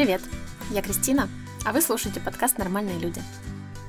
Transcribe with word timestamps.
Привет, 0.00 0.22
я 0.70 0.80
Кристина, 0.80 1.28
а 1.66 1.74
вы 1.74 1.82
слушаете 1.82 2.20
подкаст 2.20 2.56
«Нормальные 2.56 2.98
люди». 2.98 3.20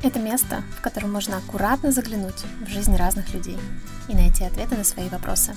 Это 0.04 0.20
место, 0.20 0.62
в 0.78 0.82
котором 0.82 1.10
можно 1.14 1.38
аккуратно 1.38 1.94
заглянуть 1.94 2.44
в 2.66 2.68
жизнь 2.68 2.94
разных 2.98 3.34
людей 3.34 3.58
и 4.10 4.14
найти 4.14 4.44
ответы 4.44 4.76
на 4.76 4.84
свои 4.84 5.08
вопросы. 5.08 5.56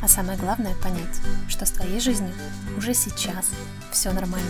А 0.00 0.06
самое 0.06 0.38
главное— 0.38 0.76
понять, 0.80 1.20
что 1.48 1.66
с 1.66 1.72
твоей 1.72 1.98
жизнью 1.98 2.32
уже 2.78 2.94
сейчас 2.94 3.50
все 3.90 4.12
нормально. 4.12 4.46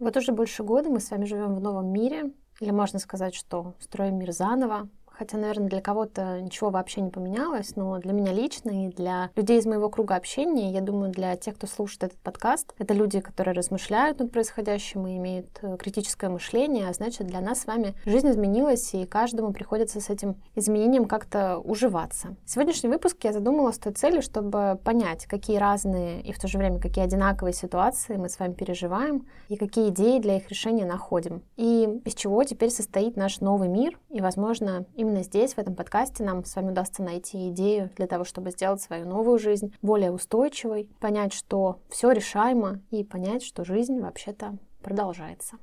Вот 0.00 0.16
уже 0.16 0.32
больше 0.32 0.64
года 0.64 0.90
мы 0.90 0.98
с 0.98 1.12
вами 1.12 1.26
живем 1.26 1.54
в 1.54 1.60
новом 1.60 1.92
мире, 1.92 2.32
или 2.58 2.72
можно 2.72 2.98
сказать, 2.98 3.36
что 3.36 3.76
строим 3.78 4.18
мир 4.18 4.32
заново, 4.32 4.88
Хотя, 5.18 5.36
наверное, 5.36 5.68
для 5.68 5.80
кого-то 5.80 6.40
ничего 6.40 6.70
вообще 6.70 7.00
не 7.00 7.10
поменялось, 7.10 7.74
но 7.74 7.98
для 7.98 8.12
меня 8.12 8.32
лично 8.32 8.86
и 8.86 8.88
для 8.88 9.30
людей 9.34 9.58
из 9.58 9.66
моего 9.66 9.88
круга 9.90 10.14
общения, 10.14 10.70
я 10.70 10.80
думаю, 10.80 11.10
для 11.10 11.34
тех, 11.36 11.56
кто 11.56 11.66
слушает 11.66 12.04
этот 12.04 12.18
подкаст, 12.18 12.72
это 12.78 12.94
люди, 12.94 13.18
которые 13.18 13.52
размышляют 13.52 14.20
над 14.20 14.30
происходящим 14.30 15.08
и 15.08 15.16
имеют 15.16 15.48
э, 15.62 15.76
критическое 15.76 16.28
мышление, 16.28 16.88
а 16.88 16.92
значит, 16.92 17.26
для 17.26 17.40
нас 17.40 17.62
с 17.62 17.66
вами 17.66 17.94
жизнь 18.06 18.30
изменилась, 18.30 18.94
и 18.94 19.06
каждому 19.06 19.52
приходится 19.52 20.00
с 20.00 20.08
этим 20.08 20.36
изменением 20.54 21.06
как-то 21.06 21.58
уживаться. 21.58 22.36
Сегодняшний 22.46 22.88
выпуск 22.88 23.16
я 23.24 23.32
задумала 23.32 23.72
с 23.72 23.78
той 23.78 23.94
целью, 23.94 24.22
чтобы 24.22 24.78
понять, 24.84 25.26
какие 25.26 25.56
разные 25.56 26.22
и 26.22 26.32
в 26.32 26.38
то 26.38 26.46
же 26.46 26.58
время 26.58 26.78
какие 26.78 27.04
одинаковые 27.04 27.54
ситуации 27.54 28.16
мы 28.16 28.28
с 28.28 28.38
вами 28.38 28.52
переживаем, 28.52 29.26
и 29.48 29.56
какие 29.56 29.88
идеи 29.88 30.20
для 30.20 30.36
их 30.36 30.48
решения 30.48 30.84
находим, 30.84 31.42
и 31.56 32.00
из 32.04 32.14
чего 32.14 32.44
теперь 32.44 32.70
состоит 32.70 33.16
наш 33.16 33.40
новый 33.40 33.68
мир, 33.68 33.98
и, 34.18 34.20
возможно, 34.20 34.84
именно 34.96 35.22
здесь, 35.22 35.54
в 35.54 35.58
этом 35.58 35.76
подкасте, 35.76 36.24
нам 36.24 36.44
с 36.44 36.56
вами 36.56 36.72
удастся 36.72 37.04
найти 37.04 37.50
идею 37.50 37.88
для 37.94 38.08
того, 38.08 38.24
чтобы 38.24 38.50
сделать 38.50 38.82
свою 38.82 39.06
новую 39.06 39.38
жизнь 39.38 39.72
более 39.80 40.10
устойчивой, 40.10 40.90
понять, 40.98 41.32
что 41.32 41.78
все 41.88 42.10
решаемо, 42.10 42.80
и 42.90 43.04
понять, 43.04 43.44
что 43.44 43.64
жизнь 43.64 44.00
вообще-то 44.00 44.58
продолжается. 44.82 45.58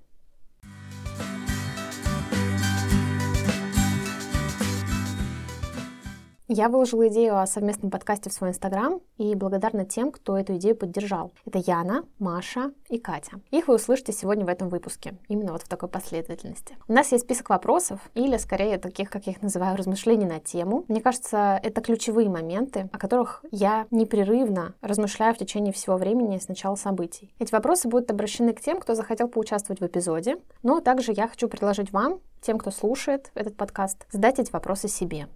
Я 6.48 6.70
выложила 6.70 7.08
идею 7.08 7.40
о 7.40 7.48
совместном 7.48 7.90
подкасте 7.90 8.30
в 8.30 8.34
свой 8.34 8.52
инстаграм 8.52 9.02
и 9.18 9.34
благодарна 9.34 9.84
тем, 9.84 10.12
кто 10.12 10.38
эту 10.38 10.58
идею 10.58 10.76
поддержал. 10.76 11.32
Это 11.44 11.58
Яна, 11.58 12.04
Маша 12.20 12.72
и 12.88 13.00
Катя. 13.00 13.40
Их 13.50 13.68
вы 13.68 13.76
услышите 13.76 14.12
сегодня 14.12 14.46
в 14.46 14.50
этом 14.50 14.70
выпуске, 14.70 15.18
именно 15.28 15.54
вот 15.54 15.64
в 15.64 15.68
такой 15.68 15.90
последовательности. 15.90 16.78
У 16.88 16.94
нас 16.94 17.12
есть 17.12 17.24
список 17.24 17.50
вопросов, 17.50 18.00
или 18.14 18.38
скорее 18.38 18.78
таких, 18.78 19.10
как 19.10 19.26
я 19.26 19.32
их 19.32 19.42
называю, 19.42 19.76
размышлений 19.76 20.28
на 20.28 20.40
тему. 20.40 20.86
Мне 20.88 21.02
кажется, 21.02 21.60
это 21.64 21.82
ключевые 21.82 22.30
моменты, 22.30 22.90
о 22.94 23.00
которых 23.00 23.44
я 23.50 23.88
непрерывно 23.90 24.76
размышляю 24.82 25.34
в 25.34 25.40
течение 25.40 25.74
всего 25.74 25.98
времени 25.98 26.38
с 26.38 26.48
начала 26.48 26.76
событий. 26.76 27.34
Эти 27.40 27.52
вопросы 27.52 27.88
будут 27.88 28.12
обращены 28.12 28.54
к 28.54 28.62
тем, 28.62 28.80
кто 28.80 28.94
захотел 28.94 29.30
поучаствовать 29.30 29.82
в 29.82 29.86
эпизоде, 29.88 30.38
но 30.62 30.80
также 30.80 31.12
я 31.12 31.28
хочу 31.28 31.50
предложить 31.50 31.92
вам, 31.92 32.20
тем, 32.40 32.60
кто 32.60 32.70
слушает 32.70 33.32
этот 33.34 33.58
подкаст, 33.58 34.06
задать 34.12 34.38
эти 34.38 34.52
вопросы 34.52 34.88
себе. 34.88 35.28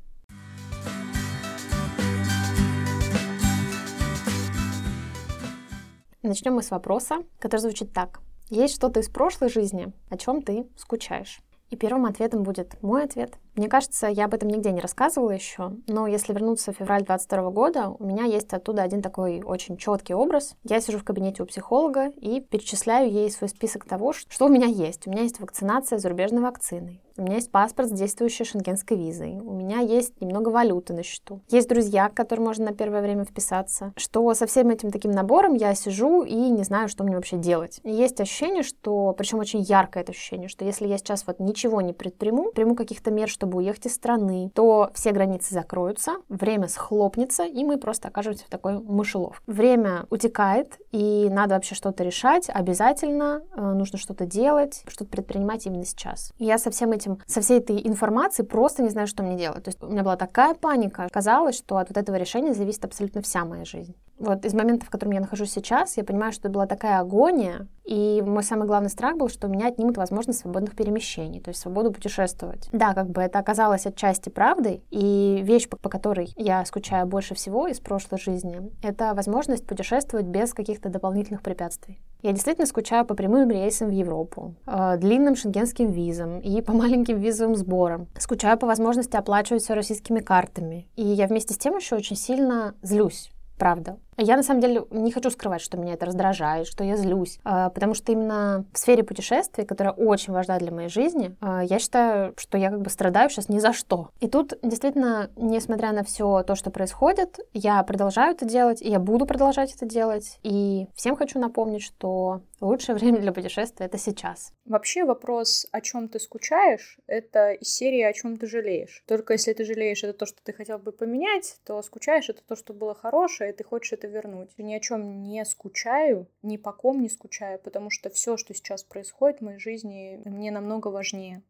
Начнем 6.22 6.56
мы 6.56 6.64
с 6.64 6.72
вопроса, 6.72 7.24
который 7.40 7.62
звучит 7.62 7.94
так. 7.94 8.20
Есть 8.50 8.76
что-то 8.76 9.00
из 9.00 9.08
прошлой 9.08 9.48
жизни, 9.48 9.94
о 10.10 10.18
чем 10.18 10.42
ты 10.42 10.68
скучаешь? 10.76 11.40
И 11.70 11.78
первым 11.78 12.06
ответом 12.06 12.44
будет 12.44 12.82
мой 12.84 13.06
ответ. 13.06 13.38
Мне 13.60 13.68
кажется, 13.68 14.08
я 14.08 14.24
об 14.24 14.34
этом 14.34 14.48
нигде 14.48 14.72
не 14.72 14.80
рассказывала 14.80 15.32
еще, 15.32 15.74
но 15.86 16.08
если 16.08 16.32
вернуться 16.32 16.72
в 16.72 16.78
февраль 16.78 17.04
22 17.04 17.52
года, 17.52 17.90
у 17.90 18.06
меня 18.06 18.24
есть 18.24 18.54
оттуда 18.54 18.84
один 18.84 19.02
такой 19.02 19.42
очень 19.42 19.76
четкий 19.76 20.14
образ. 20.14 20.56
Я 20.64 20.80
сижу 20.80 20.98
в 20.98 21.04
кабинете 21.04 21.44
у 21.44 21.46
психолога 21.46 22.08
и 22.16 22.40
перечисляю 22.40 23.12
ей 23.12 23.30
свой 23.30 23.50
список 23.50 23.84
того, 23.84 24.14
что 24.14 24.46
у 24.46 24.48
меня 24.48 24.68
есть. 24.68 25.08
У 25.08 25.12
меня 25.12 25.24
есть 25.24 25.42
вакцинация 25.42 26.00
зарубежной 26.00 26.42
вакциной. 26.42 27.02
У 27.20 27.22
меня 27.22 27.36
есть 27.36 27.52
паспорт 27.52 27.90
с 27.90 27.92
действующей 27.92 28.46
шенгенской 28.46 28.96
визой. 28.96 29.42
У 29.42 29.52
меня 29.52 29.80
есть 29.80 30.22
немного 30.22 30.48
валюты 30.48 30.94
на 30.94 31.04
счету. 31.04 31.42
Есть 31.50 31.68
друзья, 31.68 32.08
к 32.08 32.14
которым 32.14 32.46
можно 32.46 32.68
на 32.68 32.74
первое 32.74 33.02
время 33.02 33.26
вписаться. 33.26 33.92
Что 33.98 34.34
со 34.34 34.48
всем 34.48 34.70
этим 34.70 34.90
таким 34.90 35.12
набором 35.12 35.54
я 35.54 35.76
сижу 35.76 36.24
и 36.24 36.34
не 36.34 36.64
знаю, 36.64 36.88
что 36.88 37.04
мне 37.04 37.16
вообще 37.16 37.36
делать. 37.36 37.82
И 37.84 37.92
есть 37.92 38.22
ощущение, 38.22 38.64
что, 38.64 39.14
причем 39.18 39.40
очень 39.40 39.60
яркое 39.60 40.04
это 40.04 40.14
ощущение, 40.14 40.48
что 40.48 40.64
если 40.64 40.88
я 40.88 40.98
сейчас 40.98 41.28
вот 41.28 41.42
ничего 41.42 41.82
не 41.82 41.92
предприму, 41.92 42.54
приму 42.54 42.74
каких-то 42.74 43.12
мер, 43.12 43.28
чтобы 43.28 43.49
уехать 43.58 43.88
из 43.88 43.96
страны, 43.96 44.52
то 44.54 44.92
все 44.94 45.12
границы 45.12 45.54
закроются, 45.54 46.14
время 46.30 46.68
схлопнется, 46.68 47.44
и 47.46 47.64
мы 47.64 47.78
просто 47.78 48.08
окажемся 48.08 48.46
в 48.46 48.50
такой 48.50 48.80
мышелов. 48.80 49.42
Время 49.48 50.06
утекает, 50.10 50.80
и 50.92 51.28
надо 51.32 51.56
вообще 51.56 51.76
что-то 51.76 52.04
решать, 52.04 52.50
обязательно 52.50 53.42
э, 53.56 53.62
нужно 53.62 53.98
что-то 53.98 54.26
делать, 54.26 54.84
что-то 54.88 55.12
предпринимать 55.12 55.66
именно 55.66 55.86
сейчас. 55.86 56.34
Я 56.38 56.58
со 56.58 56.72
всем 56.72 56.92
этим, 56.92 57.20
со 57.26 57.42
всей 57.42 57.60
этой 57.60 57.86
информацией 57.86 58.48
просто 58.48 58.84
не 58.84 58.90
знаю, 58.90 59.08
что 59.08 59.24
мне 59.24 59.38
делать. 59.38 59.64
То 59.64 59.70
есть 59.70 59.82
у 59.84 59.88
меня 59.88 60.04
была 60.04 60.16
такая 60.16 60.54
паника. 60.54 61.08
Казалось, 61.12 61.58
что 61.58 61.78
от 61.78 61.90
вот 61.90 61.98
этого 61.98 62.16
решения 62.16 62.54
зависит 62.54 62.86
абсолютно 62.86 63.22
вся 63.22 63.46
моя 63.46 63.66
жизнь. 63.66 63.96
Вот 64.20 64.46
из 64.46 64.54
момента, 64.54 64.86
в 64.86 64.90
котором 64.90 65.14
я 65.14 65.22
нахожусь 65.22 65.52
сейчас, 65.52 65.96
я 65.96 66.04
понимаю, 66.04 66.34
что 66.34 66.48
это 66.48 66.54
была 66.54 66.68
такая 66.68 67.00
агония, 67.00 67.68
и 67.86 68.22
мой 68.26 68.44
самый 68.44 68.68
главный 68.68 68.90
страх 68.90 69.18
был, 69.18 69.30
что 69.30 69.48
у 69.48 69.50
меня 69.50 69.68
отнимут 69.68 69.98
возможность 69.98 70.40
свободных 70.40 70.76
перемещений, 70.76 71.40
то 71.40 71.50
есть 71.50 71.62
свободу 71.62 71.92
путешествовать. 71.92 72.70
Да, 72.74 72.94
как 72.94 73.10
бы 73.10 73.22
это 73.22 73.40
оказалось 73.40 73.86
отчасти 73.86 74.30
правдой, 74.30 74.84
и 74.92 75.40
вещь, 75.44 75.68
по 75.70 75.90
которой 75.90 76.34
я 76.36 76.64
скучаю 76.66 77.08
больше 77.08 77.34
всего 77.34 77.68
из 77.68 77.80
прошлой 77.80 78.20
жизни, 78.20 78.62
это 78.84 79.14
возможность 79.14 79.66
путешествовать 79.66 80.26
без 80.26 80.54
каких-то 80.54 80.90
дополнительных 80.90 81.42
препятствий. 81.42 82.00
Я 82.22 82.34
действительно 82.34 82.68
скучаю 82.68 83.06
по 83.06 83.16
прямым 83.16 83.50
рейсам 83.50 83.88
в 83.88 83.94
Европу, 83.94 84.54
э, 84.68 84.98
длинным 84.98 85.38
шенгенским 85.38 85.90
визам 85.90 86.40
и 86.40 86.62
по 86.62 86.74
маленьким 86.74 87.18
визовым 87.18 87.56
сборам. 87.56 88.08
Скучаю 88.20 88.58
по 88.58 88.68
возможности 88.68 89.16
оплачивать 89.16 89.64
все 89.64 89.74
российскими 89.74 90.20
картами. 90.20 90.90
И 90.98 91.06
я 91.06 91.28
вместе 91.28 91.54
с 91.54 91.58
тем 91.58 91.78
еще 91.78 91.96
очень 91.96 92.18
сильно 92.18 92.76
злюсь 92.82 93.32
правда. 93.60 93.98
Я 94.22 94.36
на 94.36 94.44
самом 94.44 94.60
деле 94.60 94.84
не 94.92 95.14
хочу 95.14 95.30
скрывать, 95.30 95.62
что 95.62 95.78
меня 95.78 95.94
это 95.94 96.06
раздражает, 96.06 96.68
что 96.68 96.84
я 96.84 96.98
злюсь, 96.98 97.40
а, 97.46 97.70
потому 97.70 97.94
что 97.94 98.12
именно 98.12 98.66
в 98.74 98.78
сфере 98.78 99.04
путешествий, 99.04 99.66
которая 99.66 99.94
очень 99.94 100.34
важна 100.34 100.60
для 100.60 100.72
моей 100.72 100.90
жизни, 100.90 101.38
а, 101.40 101.64
я 101.64 101.80
считаю, 101.80 102.34
что 102.38 102.58
я 102.58 102.70
как 102.70 102.82
бы 102.82 102.90
страдаю 102.90 103.30
сейчас 103.30 103.48
ни 103.48 103.60
за 103.60 103.72
что. 103.72 104.10
И 104.20 104.28
тут 104.28 104.54
действительно, 104.62 105.30
несмотря 105.38 105.94
на 105.94 106.04
все 106.04 106.44
то, 106.44 106.56
что 106.56 106.70
происходит, 106.70 107.40
я 107.54 107.82
продолжаю 107.84 108.34
это 108.34 108.46
делать, 108.46 108.82
и 108.82 108.90
я 108.90 109.00
буду 109.00 109.26
продолжать 109.26 109.74
это 109.74 109.86
делать. 109.86 110.38
И 110.44 110.88
всем 110.96 111.16
хочу 111.16 111.40
напомнить, 111.40 111.84
что 111.84 112.42
лучшее 112.60 112.96
время 113.00 113.20
для 113.20 113.32
путешествия 113.32 113.86
это 113.86 113.98
сейчас. 113.98 114.52
Вообще 114.66 115.06
вопрос, 115.06 115.66
о 115.72 115.80
чем 115.80 116.10
ты 116.10 116.20
скучаешь, 116.20 117.00
это 117.08 117.52
из 117.54 117.70
серии 117.74 118.02
о 118.02 118.12
чем 118.12 118.38
ты 118.38 118.48
жалеешь. 118.48 119.04
Только 119.08 119.34
если 119.34 119.54
ты 119.54 119.64
жалеешь 119.64 120.04
это 120.04 120.14
то, 120.14 120.26
что 120.26 120.40
ты 120.44 120.52
хотел 120.52 120.78
бы 120.78 120.92
поменять, 120.92 121.58
то 121.66 121.82
скучаешь 121.82 122.30
это 122.30 122.42
то, 122.46 122.58
что 122.58 122.74
было 122.74 122.94
хорошее, 122.94 123.52
и 123.52 123.56
ты 123.56 123.64
хочешь 123.64 123.94
это 123.94 124.09
вернуть. 124.10 124.58
Ни 124.58 124.74
о 124.74 124.80
чем 124.80 125.24
не 125.24 125.46
скучаю, 125.46 126.28
ни 126.42 126.58
по 126.58 126.72
ком 126.72 127.02
не 127.02 127.10
скучаю, 127.10 127.60
потому 127.60 127.90
что 127.90 128.10
все, 128.10 128.38
что 128.38 128.54
сейчас 128.54 128.84
происходит 128.84 129.40
в 129.40 129.46
моей 129.46 129.60
жизни, 129.60 130.22
мне 130.26 130.52
намного 130.52 130.88
важнее. 130.90 131.42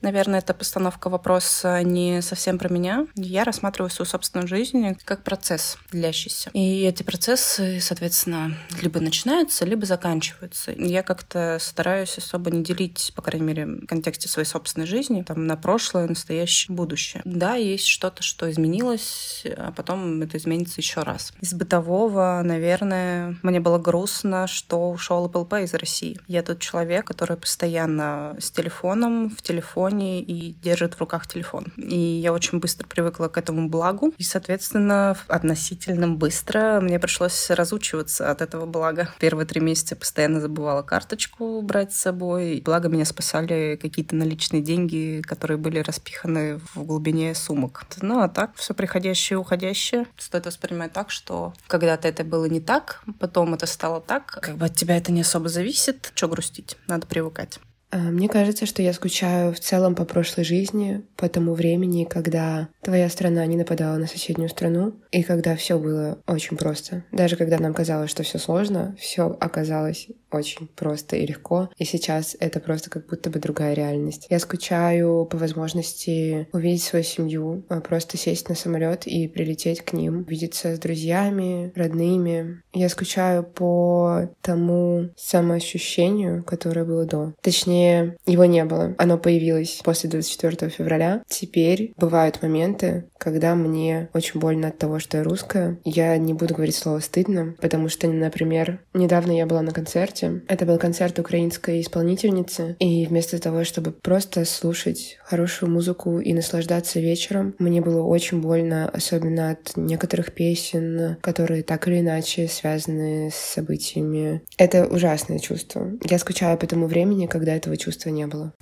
Наверное, 0.00 0.38
эта 0.38 0.54
постановка 0.54 1.10
вопроса 1.10 1.82
не 1.82 2.22
совсем 2.22 2.58
про 2.58 2.68
меня. 2.68 3.06
Я 3.16 3.42
рассматриваю 3.44 3.90
свою 3.90 4.06
собственную 4.06 4.46
жизнь 4.46 4.96
как 5.04 5.24
процесс 5.24 5.76
длящийся. 5.90 6.50
И 6.52 6.82
эти 6.82 7.02
процессы, 7.02 7.80
соответственно, 7.80 8.56
либо 8.80 9.00
начинаются, 9.00 9.64
либо 9.64 9.86
заканчиваются. 9.86 10.70
Я 10.72 11.02
как-то 11.02 11.58
стараюсь 11.60 12.16
особо 12.16 12.50
не 12.52 12.62
делить, 12.62 13.12
по 13.16 13.22
крайней 13.22 13.46
мере, 13.46 13.66
в 13.66 13.86
контексте 13.86 14.28
своей 14.28 14.46
собственной 14.46 14.86
жизни, 14.86 15.22
там, 15.22 15.46
на 15.46 15.56
прошлое, 15.56 16.06
настоящее, 16.06 16.76
будущее. 16.76 17.22
Да, 17.24 17.56
есть 17.56 17.86
что-то, 17.86 18.22
что 18.22 18.48
изменилось, 18.50 19.44
а 19.56 19.72
потом 19.72 20.22
это 20.22 20.36
изменится 20.36 20.80
еще 20.80 21.02
раз. 21.02 21.32
Из 21.40 21.54
бытового, 21.54 22.40
наверное, 22.44 23.36
мне 23.42 23.58
было 23.58 23.78
грустно, 23.78 24.46
что 24.46 24.90
ушел 24.90 25.26
Apple 25.26 25.64
из 25.64 25.74
России. 25.74 26.20
Я 26.28 26.42
тот 26.44 26.60
человек, 26.60 27.06
который 27.06 27.36
постоянно 27.36 28.36
с 28.38 28.50
телефоном, 28.52 29.30
в 29.30 29.42
телефоне 29.42 29.87
телефоне 29.88 30.20
и 30.20 30.52
держит 30.52 30.94
в 30.94 31.00
руках 31.00 31.26
телефон. 31.26 31.66
И 31.76 31.96
я 31.96 32.32
очень 32.32 32.60
быстро 32.60 32.86
привыкла 32.86 33.28
к 33.28 33.38
этому 33.38 33.68
благу. 33.68 34.12
И, 34.18 34.22
соответственно, 34.22 35.16
относительно 35.28 36.08
быстро 36.08 36.80
мне 36.80 36.98
пришлось 36.98 37.50
разучиваться 37.50 38.30
от 38.30 38.42
этого 38.42 38.66
блага. 38.66 39.10
Первые 39.18 39.46
три 39.46 39.60
месяца 39.60 39.96
постоянно 39.96 40.40
забывала 40.40 40.82
карточку 40.82 41.62
брать 41.62 41.92
с 41.92 42.00
собой. 42.00 42.62
Благо 42.64 42.88
меня 42.88 43.04
спасали 43.04 43.78
какие-то 43.80 44.14
наличные 44.14 44.62
деньги, 44.62 45.22
которые 45.26 45.58
были 45.58 45.78
распиханы 45.80 46.60
в 46.74 46.84
глубине 46.84 47.34
сумок. 47.34 47.84
Ну, 48.00 48.20
а 48.20 48.28
так, 48.28 48.52
все 48.56 48.74
приходящее 48.74 49.36
и 49.36 49.40
уходящее. 49.40 50.06
Стоит 50.16 50.46
воспринимать 50.46 50.92
так, 50.92 51.10
что 51.10 51.52
когда-то 51.66 52.08
это 52.08 52.24
было 52.24 52.46
не 52.46 52.60
так, 52.60 53.02
потом 53.18 53.54
это 53.54 53.66
стало 53.66 54.00
так. 54.00 54.38
Как 54.42 54.56
бы 54.56 54.66
от 54.66 54.74
тебя 54.74 54.96
это 54.96 55.12
не 55.12 55.22
особо 55.22 55.48
зависит. 55.48 56.12
Что 56.14 56.28
грустить? 56.28 56.76
Надо 56.86 57.06
привыкать. 57.06 57.58
А, 57.90 57.96
мне 57.96 58.28
кажется, 58.28 58.66
что 58.66 58.82
я 58.82 58.92
скучаю 58.92 59.52
в 59.52 59.60
целом 59.60 59.94
по 59.94 60.04
прошлой 60.04 60.44
жизни, 60.44 61.02
по 61.18 61.28
тому 61.28 61.52
времени, 61.54 62.04
когда 62.04 62.68
твоя 62.80 63.08
страна 63.10 63.44
не 63.44 63.56
нападала 63.56 63.96
на 63.96 64.06
соседнюю 64.06 64.48
страну, 64.48 64.94
и 65.10 65.22
когда 65.22 65.56
все 65.56 65.78
было 65.78 66.18
очень 66.26 66.56
просто. 66.56 67.04
Даже 67.12 67.36
когда 67.36 67.58
нам 67.58 67.74
казалось, 67.74 68.10
что 68.10 68.22
все 68.22 68.38
сложно, 68.38 68.96
все 68.98 69.36
оказалось 69.40 70.08
очень 70.30 70.68
просто 70.68 71.16
и 71.16 71.26
легко. 71.26 71.70
И 71.78 71.84
сейчас 71.84 72.36
это 72.38 72.60
просто 72.60 72.90
как 72.90 73.06
будто 73.06 73.30
бы 73.30 73.38
другая 73.38 73.74
реальность. 73.74 74.26
Я 74.30 74.38
скучаю 74.38 75.26
по 75.26 75.38
возможности 75.38 76.48
увидеть 76.52 76.82
свою 76.82 77.04
семью, 77.04 77.64
а, 77.68 77.80
просто 77.80 78.16
сесть 78.16 78.48
на 78.48 78.54
самолет 78.54 79.06
и 79.06 79.28
прилететь 79.28 79.82
к 79.82 79.92
ним, 79.92 80.24
видеться 80.24 80.76
с 80.76 80.78
друзьями, 80.78 81.72
родными. 81.74 82.62
Я 82.72 82.88
скучаю 82.88 83.42
по 83.42 84.30
тому 84.42 85.10
самоощущению, 85.16 86.44
которое 86.44 86.84
было 86.84 87.04
до. 87.04 87.34
Точнее, 87.42 87.58
Точнее, 87.58 88.16
его 88.24 88.44
не 88.44 88.64
было. 88.64 88.94
Оно 88.98 89.18
появилось 89.18 89.80
после 89.82 90.08
24 90.08 90.70
февраля. 90.70 91.07
Теперь 91.28 91.92
бывают 91.96 92.42
моменты, 92.42 93.04
когда 93.18 93.54
мне 93.54 94.08
очень 94.14 94.40
больно 94.40 94.68
от 94.68 94.78
того, 94.78 94.98
что 94.98 95.18
я 95.18 95.22
русская. 95.22 95.78
Я 95.84 96.16
не 96.18 96.34
буду 96.34 96.54
говорить 96.54 96.74
слово 96.74 96.98
«стыдно», 97.00 97.54
потому 97.60 97.88
что, 97.88 98.08
например, 98.08 98.80
недавно 98.94 99.32
я 99.32 99.46
была 99.46 99.62
на 99.62 99.72
концерте. 99.72 100.42
Это 100.48 100.66
был 100.66 100.78
концерт 100.78 101.18
украинской 101.18 101.80
исполнительницы. 101.80 102.76
И 102.80 103.06
вместо 103.06 103.40
того, 103.40 103.64
чтобы 103.64 103.92
просто 103.92 104.44
слушать 104.44 105.18
хорошую 105.22 105.70
музыку 105.70 106.18
и 106.18 106.32
наслаждаться 106.32 107.00
вечером, 107.00 107.54
мне 107.58 107.80
было 107.80 108.02
очень 108.02 108.40
больно, 108.40 108.88
особенно 108.88 109.50
от 109.50 109.76
некоторых 109.76 110.32
песен, 110.32 111.16
которые 111.20 111.62
так 111.62 111.86
или 111.86 112.00
иначе 112.00 112.48
связаны 112.48 113.30
с 113.30 113.36
событиями. 113.36 114.42
Это 114.56 114.86
ужасное 114.86 115.38
чувство. 115.38 115.92
Я 116.02 116.18
скучаю 116.18 116.58
по 116.58 116.66
тому 116.66 116.86
времени, 116.86 117.26
когда 117.26 117.54
это 117.54 117.68
этого 117.68 117.76
чувства 117.76 118.10
не 118.10 118.26
было. 118.26 118.54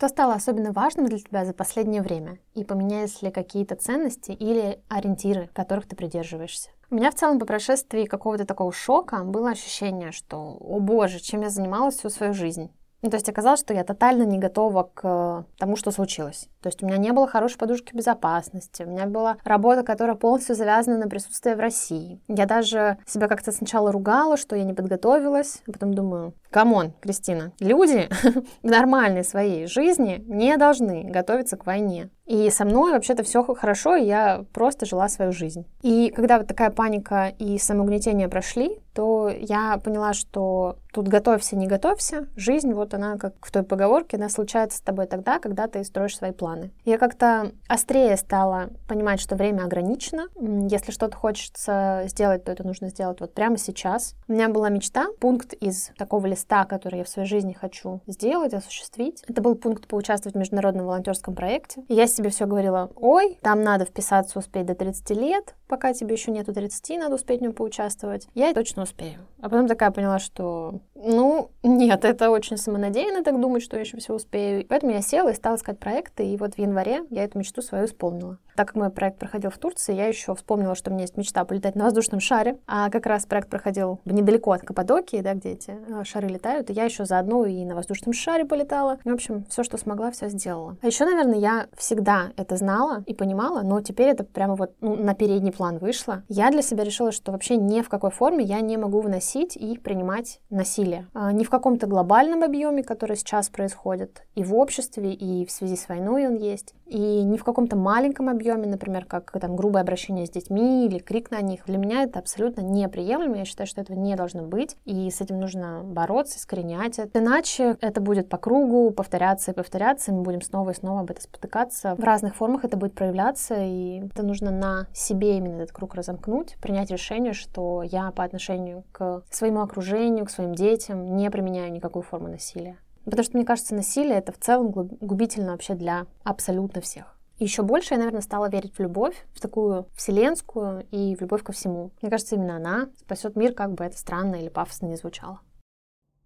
Что 0.00 0.08
стало 0.08 0.32
особенно 0.32 0.72
важным 0.72 1.08
для 1.08 1.18
тебя 1.18 1.44
за 1.44 1.52
последнее 1.52 2.00
время? 2.00 2.38
И 2.54 2.64
поменялись 2.64 3.20
ли 3.20 3.30
какие-то 3.30 3.74
ценности 3.74 4.30
или 4.30 4.80
ориентиры, 4.88 5.50
которых 5.52 5.86
ты 5.86 5.94
придерживаешься? 5.94 6.70
У 6.88 6.94
меня 6.94 7.10
в 7.10 7.16
целом 7.16 7.38
по 7.38 7.44
прошествии 7.44 8.06
какого-то 8.06 8.46
такого 8.46 8.72
шока 8.72 9.22
было 9.24 9.50
ощущение, 9.50 10.10
что, 10.12 10.56
о 10.58 10.80
боже, 10.80 11.20
чем 11.20 11.42
я 11.42 11.50
занималась 11.50 11.96
всю 11.98 12.08
свою 12.08 12.32
жизнь. 12.32 12.70
Ну, 13.02 13.10
то 13.10 13.16
есть 13.18 13.28
оказалось, 13.28 13.60
что 13.60 13.74
я 13.74 13.84
тотально 13.84 14.22
не 14.22 14.38
готова 14.38 14.90
к 14.94 15.44
тому, 15.58 15.76
что 15.76 15.90
случилось. 15.90 16.48
То 16.62 16.68
есть 16.68 16.82
у 16.82 16.86
меня 16.86 16.98
не 16.98 17.12
было 17.12 17.26
хорошей 17.26 17.58
подушки 17.58 17.94
безопасности, 17.94 18.82
у 18.82 18.90
меня 18.90 19.06
была 19.06 19.38
работа, 19.44 19.82
которая 19.82 20.16
полностью 20.16 20.54
завязана 20.54 20.98
на 20.98 21.08
присутствие 21.08 21.56
в 21.56 21.60
России. 21.60 22.20
Я 22.28 22.46
даже 22.46 22.98
себя 23.06 23.28
как-то 23.28 23.52
сначала 23.52 23.92
ругала, 23.92 24.36
что 24.36 24.56
я 24.56 24.64
не 24.64 24.74
подготовилась, 24.74 25.62
а 25.66 25.72
потом 25.72 25.94
думаю, 25.94 26.34
come 26.50 26.74
on, 26.74 26.92
Кристина, 27.00 27.52
люди 27.60 28.08
в 28.62 28.66
нормальной 28.66 29.24
своей 29.24 29.66
жизни 29.66 30.22
не 30.26 30.56
должны 30.56 31.04
готовиться 31.04 31.56
к 31.56 31.66
войне. 31.66 32.10
И 32.26 32.48
со 32.50 32.64
мной 32.64 32.92
вообще-то 32.92 33.24
все 33.24 33.42
хорошо, 33.42 33.96
и 33.96 34.06
я 34.06 34.44
просто 34.52 34.86
жила 34.86 35.08
свою 35.08 35.32
жизнь. 35.32 35.66
И 35.82 36.12
когда 36.14 36.38
вот 36.38 36.46
такая 36.46 36.70
паника 36.70 37.32
и 37.38 37.58
самоугнетение 37.58 38.28
прошли, 38.28 38.78
то 38.94 39.28
я 39.28 39.78
поняла, 39.82 40.12
что 40.12 40.76
тут 40.92 41.08
готовься, 41.08 41.56
не 41.56 41.66
готовься. 41.66 42.28
Жизнь, 42.36 42.72
вот 42.72 42.94
она, 42.94 43.16
как 43.16 43.34
в 43.40 43.50
той 43.50 43.64
поговорке, 43.64 44.16
она 44.16 44.28
случается 44.28 44.78
с 44.78 44.80
тобой 44.80 45.06
тогда, 45.06 45.40
когда 45.40 45.66
ты 45.66 45.82
строишь 45.82 46.16
свои 46.16 46.30
планы. 46.30 46.49
Я 46.84 46.98
как-то 46.98 47.52
острее 47.68 48.16
стала 48.16 48.70
понимать, 48.88 49.20
что 49.20 49.36
время 49.36 49.64
ограничено. 49.64 50.28
Если 50.68 50.92
что-то 50.92 51.16
хочется 51.16 52.04
сделать, 52.06 52.44
то 52.44 52.52
это 52.52 52.66
нужно 52.66 52.88
сделать 52.88 53.20
вот 53.20 53.34
прямо 53.34 53.58
сейчас. 53.58 54.14
У 54.28 54.32
меня 54.32 54.48
была 54.48 54.68
мечта, 54.68 55.06
пункт 55.20 55.52
из 55.54 55.90
такого 55.96 56.26
листа, 56.26 56.64
который 56.64 56.98
я 56.98 57.04
в 57.04 57.08
своей 57.08 57.28
жизни 57.28 57.52
хочу 57.52 58.00
сделать, 58.06 58.54
осуществить. 58.54 59.22
Это 59.28 59.42
был 59.42 59.54
пункт 59.54 59.86
поучаствовать 59.86 60.34
в 60.34 60.38
международном 60.38 60.86
волонтерском 60.86 61.34
проекте. 61.34 61.82
И 61.88 61.94
я 61.94 62.06
себе 62.06 62.30
все 62.30 62.46
говорила, 62.46 62.90
ой, 62.96 63.38
там 63.42 63.62
надо 63.62 63.84
вписаться, 63.84 64.38
успеть 64.38 64.66
до 64.66 64.74
30 64.74 65.10
лет, 65.10 65.54
пока 65.68 65.92
тебе 65.92 66.14
еще 66.14 66.30
нету 66.30 66.52
30, 66.52 66.98
надо 66.98 67.14
успеть 67.14 67.40
в 67.40 67.42
нем 67.42 67.52
поучаствовать. 67.52 68.28
Я 68.34 68.52
точно 68.52 68.82
успею. 68.82 69.20
А 69.40 69.48
потом 69.48 69.68
такая 69.68 69.90
поняла, 69.90 70.18
что, 70.18 70.80
ну, 71.02 71.50
нет, 71.62 72.04
это 72.04 72.30
очень 72.30 72.56
самонадеянно 72.56 73.24
так 73.24 73.40
думать, 73.40 73.62
что 73.62 73.76
я 73.76 73.82
еще 73.82 73.96
все 73.98 74.14
успею. 74.14 74.66
Поэтому 74.68 74.92
я 74.92 75.00
села 75.00 75.30
и 75.30 75.34
стала 75.34 75.56
искать 75.56 75.78
проекты, 75.78 76.26
и 76.26 76.36
вот 76.36 76.54
в 76.54 76.58
январе 76.58 77.04
я 77.10 77.24
эту 77.24 77.38
мечту 77.38 77.62
свою 77.62 77.86
исполнила. 77.86 78.38
Так 78.60 78.68
как 78.68 78.76
мой 78.76 78.90
проект 78.90 79.18
проходил 79.18 79.50
в 79.50 79.56
Турции, 79.56 79.94
я 79.94 80.06
еще 80.06 80.34
вспомнила, 80.34 80.74
что 80.74 80.90
у 80.90 80.92
меня 80.92 81.04
есть 81.04 81.16
мечта 81.16 81.46
полетать 81.46 81.76
на 81.76 81.84
воздушном 81.84 82.20
шаре. 82.20 82.58
А 82.66 82.90
как 82.90 83.06
раз 83.06 83.24
проект 83.24 83.48
проходил 83.48 84.00
недалеко 84.04 84.52
от 84.52 84.60
Каппадокии, 84.60 85.22
да, 85.22 85.32
где 85.32 85.52
эти 85.52 85.70
э, 85.70 86.04
шары 86.04 86.28
летают. 86.28 86.68
И 86.68 86.74
я 86.74 86.84
еще 86.84 87.06
заодно 87.06 87.46
и 87.46 87.64
на 87.64 87.74
воздушном 87.74 88.12
шаре 88.12 88.44
полетала. 88.44 88.98
В 89.02 89.08
общем, 89.08 89.46
все, 89.48 89.62
что 89.62 89.78
смогла, 89.78 90.10
все 90.10 90.28
сделала. 90.28 90.76
А 90.82 90.86
еще, 90.86 91.06
наверное, 91.06 91.38
я 91.38 91.68
всегда 91.74 92.32
это 92.36 92.56
знала 92.56 93.02
и 93.06 93.14
понимала, 93.14 93.62
но 93.62 93.80
теперь 93.80 94.08
это 94.08 94.24
прямо 94.24 94.56
вот 94.56 94.74
ну, 94.82 94.94
на 94.94 95.14
передний 95.14 95.52
план 95.52 95.78
вышло. 95.78 96.22
Я 96.28 96.50
для 96.50 96.60
себя 96.60 96.84
решила, 96.84 97.12
что 97.12 97.32
вообще 97.32 97.56
ни 97.56 97.80
в 97.80 97.88
какой 97.88 98.10
форме 98.10 98.44
я 98.44 98.60
не 98.60 98.76
могу 98.76 99.00
выносить 99.00 99.56
и 99.56 99.78
принимать 99.78 100.38
насилие. 100.50 100.89
А, 101.14 101.32
ни 101.32 101.44
в 101.44 101.50
каком-то 101.50 101.86
глобальном 101.86 102.42
объеме, 102.42 102.82
который 102.82 103.16
сейчас 103.16 103.48
происходит, 103.48 104.22
и 104.34 104.44
в 104.44 104.54
обществе, 104.54 105.12
и 105.12 105.44
в 105.44 105.50
связи 105.50 105.76
с 105.76 105.88
войной 105.88 106.26
он 106.26 106.36
есть, 106.36 106.74
и 106.90 107.22
ни 107.22 107.36
в 107.36 107.44
каком-то 107.44 107.76
маленьком 107.76 108.28
объеме, 108.28 108.66
например, 108.66 109.04
как 109.04 109.30
там 109.40 109.54
грубое 109.54 109.82
обращение 109.82 110.26
с 110.26 110.30
детьми 110.30 110.86
или 110.86 110.98
крик 110.98 111.30
на 111.30 111.40
них, 111.40 111.64
для 111.66 111.78
меня 111.78 112.02
это 112.02 112.18
абсолютно 112.18 112.62
неприемлемо. 112.62 113.38
Я 113.38 113.44
считаю, 113.44 113.68
что 113.68 113.80
этого 113.80 113.96
не 113.96 114.16
должно 114.16 114.42
быть, 114.42 114.76
и 114.84 115.08
с 115.10 115.20
этим 115.20 115.38
нужно 115.38 115.82
бороться, 115.84 116.38
искоренять 116.38 116.98
это. 116.98 117.18
Иначе 117.18 117.76
это 117.80 118.00
будет 118.00 118.28
по 118.28 118.38
кругу 118.38 118.90
повторяться 118.90 119.52
и 119.52 119.54
повторяться, 119.54 120.10
и 120.10 120.14
мы 120.14 120.22
будем 120.22 120.42
снова 120.42 120.70
и 120.70 120.74
снова 120.74 121.00
об 121.00 121.10
этом 121.10 121.22
спотыкаться. 121.22 121.94
В 121.94 122.02
разных 122.02 122.34
формах 122.34 122.64
это 122.64 122.76
будет 122.76 122.94
проявляться, 122.94 123.54
и 123.56 124.02
это 124.06 124.24
нужно 124.24 124.50
на 124.50 124.86
себе 124.92 125.36
именно 125.36 125.62
этот 125.62 125.72
круг 125.72 125.94
разомкнуть, 125.94 126.56
принять 126.60 126.90
решение, 126.90 127.32
что 127.32 127.82
я 127.84 128.10
по 128.10 128.24
отношению 128.24 128.82
к 128.90 129.22
своему 129.30 129.60
окружению, 129.60 130.26
к 130.26 130.30
своим 130.30 130.54
детям 130.54 131.16
не 131.16 131.30
применяю 131.30 131.72
никакую 131.72 132.02
форму 132.02 132.28
насилия. 132.28 132.78
Потому 133.04 133.22
что, 133.22 133.36
мне 133.36 133.46
кажется, 133.46 133.74
насилие— 133.74 134.16
это 134.18 134.32
в 134.32 134.38
целом 134.38 134.70
губительно 134.70 135.52
вообще 135.52 135.74
для 135.74 136.06
абсолютно 136.22 136.80
всех 136.80 137.20
еще 137.40 137.62
больше 137.62 137.94
я, 137.94 137.98
наверное, 137.98 138.20
стала 138.20 138.48
верить 138.48 138.76
в 138.76 138.80
любовь, 138.80 139.16
в 139.32 139.40
такую 139.40 139.86
вселенскую 139.94 140.86
и 140.90 141.16
в 141.16 141.22
любовь 141.22 141.42
ко 141.42 141.52
всему. 141.52 141.90
Мне 142.00 142.10
кажется, 142.10 142.36
именно 142.36 142.56
она 142.56 142.90
спасет 142.98 143.34
мир, 143.34 143.54
как 143.54 143.72
бы 143.72 143.84
это 143.84 143.96
странно 143.96 144.36
или 144.36 144.48
пафосно 144.48 144.86
не 144.86 144.96
звучало. 144.96 145.40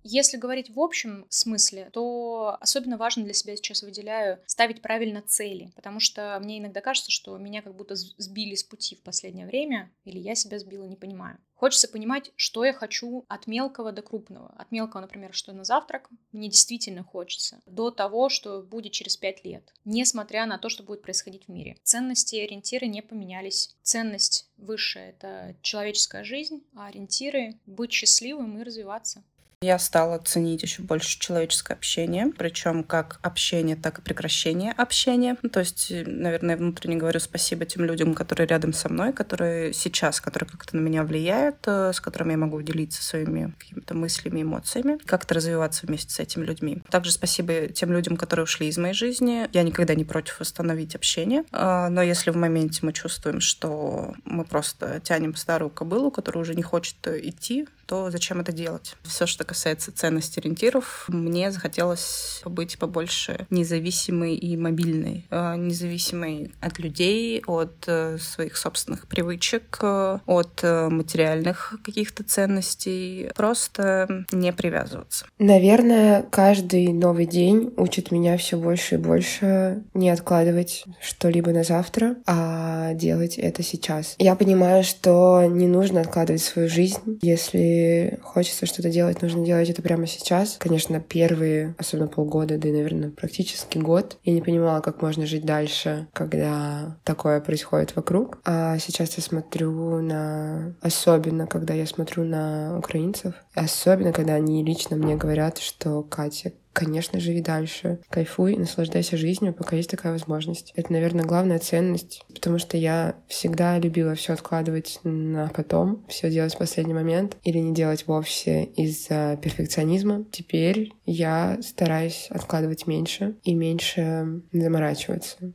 Если 0.06 0.37
говорить 0.37 0.69
в 0.69 0.79
общем 0.79 1.25
смысле, 1.31 1.89
то 1.91 2.59
особенно 2.61 2.99
важно 2.99 3.25
для 3.25 3.33
себя 3.33 3.57
сейчас 3.57 3.83
выделяю 3.83 4.38
ставить 4.47 4.83
правильно 4.83 5.23
цели, 5.23 5.73
потому 5.75 5.99
что 5.99 6.38
мне 6.43 6.59
иногда 6.59 6.83
кажется, 6.83 7.11
что 7.11 7.38
меня 7.38 7.62
как 7.62 7.75
будто 7.75 7.97
сбили 7.97 8.55
с 8.55 8.62
пути 8.62 8.97
в 8.97 9.02
последнее 9.02 9.47
время, 9.47 9.90
или 10.05 10.19
я 10.19 10.35
себя 10.35 10.59
сбила, 10.59 10.85
не 10.85 10.97
понимаю. 10.97 11.38
Хочется 11.55 11.88
понимать, 11.88 12.33
что 12.37 12.67
я 12.67 12.75
хочу 12.75 13.25
от 13.28 13.47
мелкого 13.47 13.93
до 13.93 14.02
крупного. 14.02 14.52
От 14.59 14.71
мелкого, 14.71 15.00
например, 15.00 15.33
что 15.33 15.52
на 15.52 15.64
завтрак 15.64 16.11
мне 16.33 16.50
действительно 16.50 17.02
хочется, 17.02 17.62
до 17.64 17.90
того, 17.90 18.28
что 18.28 18.61
будет 18.61 18.93
через 18.93 19.17
пять 19.17 19.43
лет, 19.45 19.73
несмотря 19.87 20.45
на 20.45 20.59
то, 20.59 20.69
что 20.69 20.83
будет 20.83 21.00
происходить 21.00 21.47
в 21.47 21.49
мире. 21.49 21.78
Ценности 21.83 22.37
и 22.37 22.45
ориентиры 22.45 22.87
не 22.87 23.00
поменялись. 23.00 23.75
Ценность 23.83 24.50
высшая— 24.59 25.11
это 25.19 25.57
человеческая 25.62 26.25
жизнь, 26.25 26.62
а 26.75 26.88
ориентиры— 26.88 27.59
быть 27.67 27.93
счастливым 27.93 28.59
и 28.59 28.62
развиваться. 28.62 29.25
Я 29.64 29.78
стала 29.78 30.18
ценить 30.18 30.62
еще 30.62 30.83
больше 30.83 31.18
человеческое 31.18 31.73
общение, 31.73 32.30
причем 32.37 32.85
как 32.85 33.18
общение, 33.23 33.76
так 33.76 33.99
и 33.99 34.02
прекращение 34.02 34.73
общения. 34.73 35.38
Ну, 35.40 35.49
то 35.49 35.61
есть, 35.61 35.90
наверное, 35.90 36.59
внутренне 36.59 36.97
говорю 36.97 37.18
спасибо 37.18 37.64
тем 37.64 37.87
людям, 37.87 38.12
которые 38.12 38.47
рядом 38.47 38.75
со 38.75 38.90
мной, 38.90 39.14
которые 39.14 39.73
сейчас, 39.73 40.21
которые 40.21 40.50
как-то 40.50 40.76
на 40.76 40.80
меня 40.80 41.02
влияют, 41.02 41.56
э, 41.66 41.94
с 41.94 42.00
которыми 42.00 42.33
я 42.33 42.37
могу 42.37 42.61
делиться 42.61 43.02
своими 43.02 43.54
какими-то 43.59 43.94
мыслями, 43.94 44.42
эмоциями, 44.42 44.99
как-то 45.06 45.33
развиваться 45.33 45.87
вместе 45.87 46.12
с 46.12 46.21
этими 46.21 46.44
людьми. 46.44 46.83
Также 46.90 47.11
спасибо 47.11 47.68
тем 47.68 47.90
людям, 47.90 48.18
которые 48.18 48.44
ушли 48.44 48.68
из 48.68 48.76
моей 48.76 48.94
жизни. 48.94 49.49
Я 49.54 49.62
никогда 49.62 49.94
не 49.94 50.04
против 50.04 50.40
восстановить 50.40 50.94
общение, 50.94 51.44
а, 51.52 51.88
но 51.88 52.02
если 52.02 52.30
в 52.30 52.37
моменте 52.37 52.80
мы 52.83 52.92
чувствуем, 52.92 53.40
что 53.40 54.12
мы 54.26 54.44
просто 54.44 55.00
тянем 55.02 55.35
старую 55.37 55.71
кобылу, 55.71 56.11
которая 56.11 56.42
уже 56.42 56.54
не 56.54 56.62
хочет 56.62 56.97
идти, 57.06 57.66
то 57.87 58.11
зачем 58.11 58.41
это 58.41 58.53
делать? 58.53 58.97
Все, 59.03 59.26
что 59.26 59.45
касается 59.45 59.93
ценностей 59.93 60.41
ориентиров, 60.41 61.05
мне 61.09 61.50
захотелось 61.50 62.43
быть 62.45 62.79
побольше 62.79 63.47
независимой 63.50 64.35
и 64.35 64.57
мобильной. 64.57 65.26
Э, 65.31 65.57
независимой 65.57 66.53
от 66.61 66.79
людей, 66.79 67.43
от 67.47 67.85
э, 67.87 68.19
своих 68.19 68.57
собственных 68.57 69.07
привычек, 69.07 69.79
э, 69.83 70.19
от 70.26 70.62
материальных 70.62 71.75
каких-то 71.85 72.25
ценностей. 72.25 73.31
Просто 73.35 74.25
не 74.33 74.53
привязываться. 74.53 75.26
Наверное, 75.38 76.23
каждый 76.23 76.93
новый 76.93 77.26
день 77.26 77.73
учит 77.76 78.11
меня 78.11 78.37
все 78.37 78.57
больше 78.57 78.97
и 78.97 78.99
больше 78.99 79.83
не 79.95 80.11
откладывать 80.11 80.85
что-либо 81.00 81.50
на 81.50 81.64
завтра, 81.64 82.17
а 82.26 82.95
делать 82.95 83.38
это 83.38 83.62
сейчас. 83.62 84.14
Я 84.19 84.37
понимаю, 84.37 84.85
что 84.85 85.45
не 85.45 85.67
нужно 85.67 86.00
откладывать 86.00 86.43
свою 86.43 86.69
жизнь. 86.69 87.19
Если 87.23 87.74
хочется 88.23 88.66
что-то 88.66 88.90
делать, 88.90 89.23
нужно 89.23 89.45
делать 89.45 89.71
это 89.71 89.83
прямо 89.83 90.07
сейчас. 90.07 90.57
Конечно, 90.59 91.00
первые, 91.00 91.75
особенно 91.78 92.09
полгода, 92.09 92.59
да 92.59 92.69
и, 92.69 92.73
наверное, 92.73 93.11
практически 93.11 93.78
год, 93.78 94.19
я 94.25 94.33
не 94.33 94.43
понимала, 94.43 94.81
как 94.81 95.02
можно 95.02 95.26
жить 95.26 95.45
дальше, 95.45 96.09
когда 96.12 96.97
такое 97.04 97.40
происходит 97.40 97.97
вокруг. 97.97 98.38
А 98.45 98.78
сейчас 98.78 99.16
я 99.16 99.23
смотрю 99.23 100.00
на... 100.00 100.75
Особенно, 100.81 101.47
когда 101.47 101.75
я 101.75 101.87
смотрю 101.87 102.25
на 102.25 102.78
украинцев, 102.78 103.35
особенно, 103.54 104.12
когда 104.12 104.35
они 104.35 104.64
лично 104.64 104.97
мне 104.97 105.16
говорят, 105.16 105.59
что 105.59 106.02
Катя, 106.02 106.52
конечно, 106.75 107.21
живи 107.21 107.40
дальше. 107.40 108.00
Кайфуй, 108.11 108.57
наслаждайся 108.57 109.16
жизнью, 109.16 109.54
пока 109.54 109.76
есть 109.76 109.90
такая 109.90 110.12
возможность. 110.12 110.73
Это, 110.75 110.93
наверное, 110.93 111.25
главная 111.25 111.59
ценность, 111.59 112.23
потому 112.35 112.59
что 112.59 112.76
я 112.76 113.16
всегда 113.28 113.78
любила 113.78 114.14
все 114.14 114.35
откладывать 114.35 115.00
на 115.04 115.49
потом, 115.54 116.04
все 116.09 116.31
делать 116.31 116.54
в 116.54 116.59
последний 116.59 116.93
момент 116.93 117.37
или 117.45 117.59
не 117.59 117.73
делать 117.73 118.07
вовсе 118.07 118.64
из-за 118.64 119.38
перфекционизма. 119.40 120.25
Теперь 120.31 120.93
я 121.07 121.59
стараюсь 121.62 122.26
откладывать 122.31 122.87
меньше 122.87 123.37
и 123.45 123.54
меньше 123.54 124.43
заморачиваться. 124.52 125.52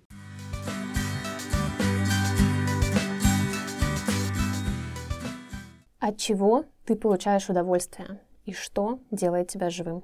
От 5.99 6.17
чего 6.17 6.63
ты 6.85 6.95
получаешь 6.95 7.49
удовольствие 7.49 8.21
и 8.45 8.53
что 8.53 8.99
делает 9.11 9.49
тебя 9.49 9.69
живым? 9.69 10.03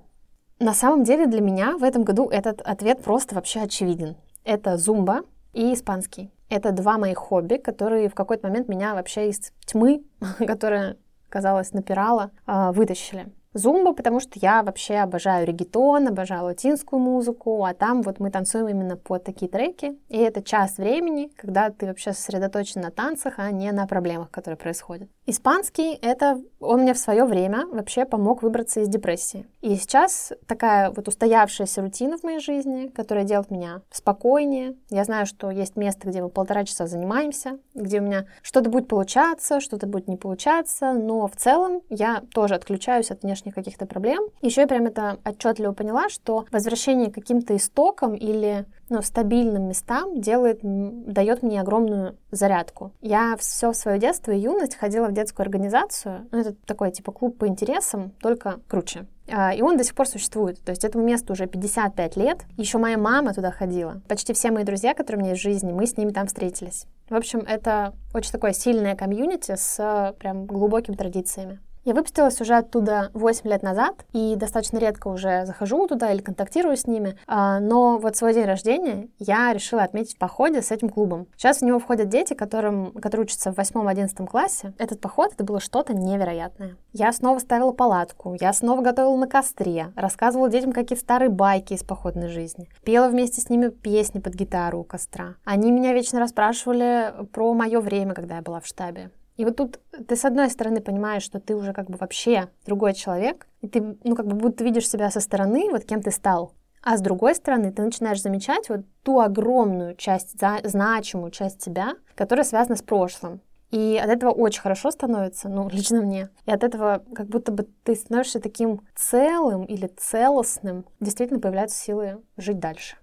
На 0.59 0.73
самом 0.73 1.03
деле 1.03 1.27
для 1.27 1.41
меня 1.41 1.77
в 1.77 1.83
этом 1.83 2.03
году 2.03 2.29
этот 2.29 2.61
ответ 2.61 3.03
просто 3.03 3.35
вообще 3.35 3.61
очевиден. 3.61 4.15
Это 4.45 4.77
зумба 4.77 5.23
и 5.51 5.73
испанский. 5.73 6.31
Это 6.49 6.71
два 6.71 6.97
моих 6.97 7.17
хобби, 7.17 7.55
которые 7.57 8.07
в 8.07 8.15
какой-то 8.15 8.47
момент 8.47 8.69
меня 8.69 8.93
вообще 8.93 9.29
из 9.29 9.51
тьмы, 9.65 10.03
которая, 10.39 10.95
казалось, 11.27 11.73
напирала, 11.73 12.31
а, 12.45 12.71
вытащили. 12.71 13.27
Зумба, 13.53 13.93
потому 13.93 14.21
что 14.21 14.39
я 14.39 14.63
вообще 14.63 14.95
обожаю 14.95 15.45
регетон, 15.45 16.07
обожаю 16.07 16.43
латинскую 16.43 17.01
музыку, 17.01 17.65
а 17.65 17.73
там 17.73 18.01
вот 18.01 18.19
мы 18.19 18.29
танцуем 18.29 18.69
именно 18.69 18.95
под 18.95 19.25
такие 19.25 19.51
треки. 19.51 19.97
И 20.07 20.17
это 20.17 20.41
час 20.41 20.77
времени, 20.77 21.31
когда 21.35 21.69
ты 21.69 21.85
вообще 21.85 22.13
сосредоточен 22.13 22.81
на 22.81 22.91
танцах, 22.91 23.35
а 23.37 23.51
не 23.51 23.71
на 23.73 23.87
проблемах, 23.87 24.31
которые 24.31 24.57
происходят. 24.57 25.09
Испанский— 25.27 25.95
это 26.01 26.39
он 26.59 26.81
мне 26.81 26.93
в 26.93 26.99
свое 26.99 27.25
время 27.25 27.65
вообще 27.67 28.05
помог 28.05 28.43
выбраться 28.43 28.81
из 28.81 28.87
депрессии. 28.87 29.47
И 29.61 29.75
сейчас 29.75 30.33
такая 30.45 30.91
вот 30.91 31.07
устоявшаяся 31.07 31.81
рутина 31.81 32.17
в 32.17 32.23
моей 32.23 32.39
жизни, 32.39 32.87
которая 32.87 33.23
делает 33.23 33.49
меня 33.49 33.81
спокойнее. 33.91 34.75
Я 34.89 35.03
знаю, 35.03 35.25
что 35.25 35.49
есть 35.49 35.75
место, 35.75 36.07
где 36.07 36.21
мы 36.21 36.29
полтора 36.29 36.63
часа 36.63 36.85
занимаемся, 36.85 37.57
где 37.73 37.99
у 37.99 38.03
меня 38.03 38.25
что-то 38.43 38.69
будет 38.69 38.87
получаться, 38.87 39.59
что-то 39.59 39.87
будет 39.87 40.07
не 40.07 40.15
получаться, 40.15 40.93
но 40.93 41.27
в 41.27 41.35
целом 41.35 41.81
я 41.89 42.21
тоже 42.31 42.53
отключаюсь 42.53 43.09
от 43.09 43.23
внешних 43.23 43.55
каких-то 43.55 43.87
проблем. 43.87 44.23
Еще 44.41 44.61
я 44.61 44.67
прям 44.67 44.85
это 44.85 45.17
отчетливо 45.25 45.71
поняла, 45.71 46.09
что 46.09 46.45
возвращение 46.51 47.09
к 47.09 47.15
каким-то 47.15 47.55
истокам 47.55 48.13
или 48.13 48.65
ну, 48.89 49.01
стабильным 49.01 49.67
местам 49.67 50.19
делает, 50.19 50.59
дает 50.61 51.43
мне 51.43 51.61
огромную 51.61 52.17
зарядку. 52.31 52.91
Я 53.01 53.35
все 53.37 53.73
свое 53.73 53.99
детство 53.99 54.31
и 54.31 54.39
юность 54.39 54.75
ходила 54.75 55.07
в 55.07 55.13
детскую 55.13 55.43
организацию. 55.43 56.27
Ну, 56.31 56.39
это 56.39 56.53
такой 56.65 56.91
типа 56.91 57.11
клуб 57.11 57.37
по 57.37 57.47
интересам, 57.47 58.11
только 58.21 58.59
круче. 58.67 59.05
А, 59.27 59.53
и 59.53 59.61
он 59.61 59.77
до 59.77 59.83
сих 59.83 59.95
пор 59.95 60.07
существует. 60.07 60.63
То 60.63 60.69
есть 60.69 60.83
этому 60.83 61.03
месту 61.03 61.33
уже 61.33 61.47
55 61.47 62.15
лет. 62.17 62.45
Еще 62.57 62.77
моя 62.77 62.97
мама 62.97 63.33
туда 63.33 63.51
ходила. 63.51 64.01
Почти 64.07 64.33
все 64.33 64.51
мои 64.51 64.63
друзья, 64.63 64.93
которые 64.93 65.19
у 65.19 65.21
меня 65.21 65.31
есть 65.31 65.41
в 65.41 65.43
жизни, 65.43 65.71
мы 65.71 65.87
с 65.87 65.97
ними 65.97 66.11
там 66.11 66.27
встретились. 66.27 66.85
В 67.09 67.15
общем, 67.15 67.39
это 67.39 67.93
очень 68.13 68.31
такое 68.31 68.53
сильное 68.53 68.95
комьюнити 68.95 69.55
с 69.55 70.13
прям 70.19 70.45
глубокими 70.45 70.95
традициями. 70.95 71.59
Я 71.85 71.93
выпустилась 71.93 72.41
уже 72.41 72.55
оттуда 72.55 73.11
8 73.13 73.47
лет 73.47 73.61
назад 73.61 74.05
и 74.11 74.35
достаточно 74.35 74.79
редко 74.79 75.07
уже 75.07 75.45
захожу 75.45 75.87
туда 75.87 76.11
или 76.11 76.19
контактирую 76.19 76.77
с 76.77 76.87
ними. 76.87 77.15
А, 77.27 77.59
но 77.59 77.99
вот 77.99 78.15
свой 78.15 78.33
день 78.33 78.45
рождения 78.45 79.07
я 79.19 79.53
решила 79.53 79.83
отметить 79.83 80.15
в 80.15 80.17
походе 80.17 80.63
с 80.63 80.71
этим 80.71 80.89
клубом. 80.89 81.27
Сейчас 81.37 81.59
в 81.59 81.61
него 81.61 81.77
входят 81.77 82.09
дети, 82.09 82.33
которым, 82.33 82.91
которые 82.91 83.25
учатся 83.25 83.53
в 83.53 83.59
8-11 83.59 84.25
классе. 84.25 84.73
Этот 84.79 84.99
поход, 84.99 85.33
это 85.33 85.43
было 85.43 85.59
что-то 85.59 85.93
невероятное. 85.93 86.75
Я 86.91 87.13
снова 87.13 87.37
ставила 87.37 87.71
палатку, 87.71 88.35
я 88.41 88.51
снова 88.51 88.81
готовила 88.81 89.17
на 89.17 89.27
костре, 89.27 89.93
рассказывала 89.95 90.49
детям 90.49 90.71
какие-то 90.71 91.03
старые 91.03 91.29
байки 91.29 91.73
из 91.73 91.83
походной 91.83 92.29
жизни, 92.29 92.67
пела 92.83 93.09
вместе 93.09 93.41
с 93.41 93.49
ними 93.49 93.69
песни 93.69 94.19
под 94.19 94.33
гитару 94.33 94.79
у 94.79 94.83
костра. 94.83 95.35
Они 95.43 95.71
меня 95.71 95.93
вечно 95.93 96.19
расспрашивали 96.19 97.13
про 97.31 97.53
мое 97.53 97.79
время, 97.79 98.15
когда 98.15 98.37
я 98.37 98.41
была 98.41 98.59
в 98.59 98.65
штабе. 98.65 99.11
И 99.37 99.45
вот 99.45 99.57
тут 99.57 99.79
ты, 100.07 100.15
с 100.15 100.25
одной 100.25 100.49
стороны, 100.49 100.81
понимаешь, 100.81 101.23
что 101.23 101.39
ты 101.39 101.55
уже 101.55 101.73
как 101.73 101.89
бы 101.89 101.97
вообще 101.97 102.49
другой 102.65 102.93
человек, 102.93 103.47
и 103.61 103.67
ты, 103.67 103.97
ну, 104.03 104.15
как 104.15 104.27
бы 104.27 104.35
будто 104.35 104.63
видишь 104.63 104.89
себя 104.89 105.11
со 105.11 105.19
стороны, 105.19 105.69
вот 105.71 105.83
кем 105.83 106.01
ты 106.01 106.11
стал. 106.11 106.53
А 106.81 106.97
с 106.97 107.01
другой 107.01 107.33
стороны, 107.35 107.71
ты 107.71 107.81
начинаешь 107.81 108.21
замечать 108.21 108.69
вот 108.69 108.81
ту 109.03 109.19
огромную 109.19 109.95
часть, 109.95 110.39
за, 110.39 110.59
значимую 110.63 111.31
часть 111.31 111.63
себя, 111.63 111.95
которая 112.15 112.45
связана 112.45 112.75
с 112.75 112.83
прошлым. 112.83 113.41
И 113.71 113.99
от 114.01 114.09
этого 114.09 114.29
очень 114.29 114.61
хорошо 114.61 114.91
становится, 114.91 115.49
ну, 115.49 115.67
лично 115.67 116.01
мне. 116.01 116.29
И 116.45 116.51
от 116.51 116.63
этого 116.63 117.03
как 117.13 117.27
будто 117.27 117.51
бы 117.51 117.67
ты 117.83 117.95
становишься 117.95 118.39
таким 118.39 118.81
целым 118.95 119.65
или 119.65 119.87
целостным. 119.87 120.85
Действительно 120.99 121.39
появляются 121.39 121.77
силы 121.77 122.21
жить 122.37 122.59
дальше. 122.59 122.97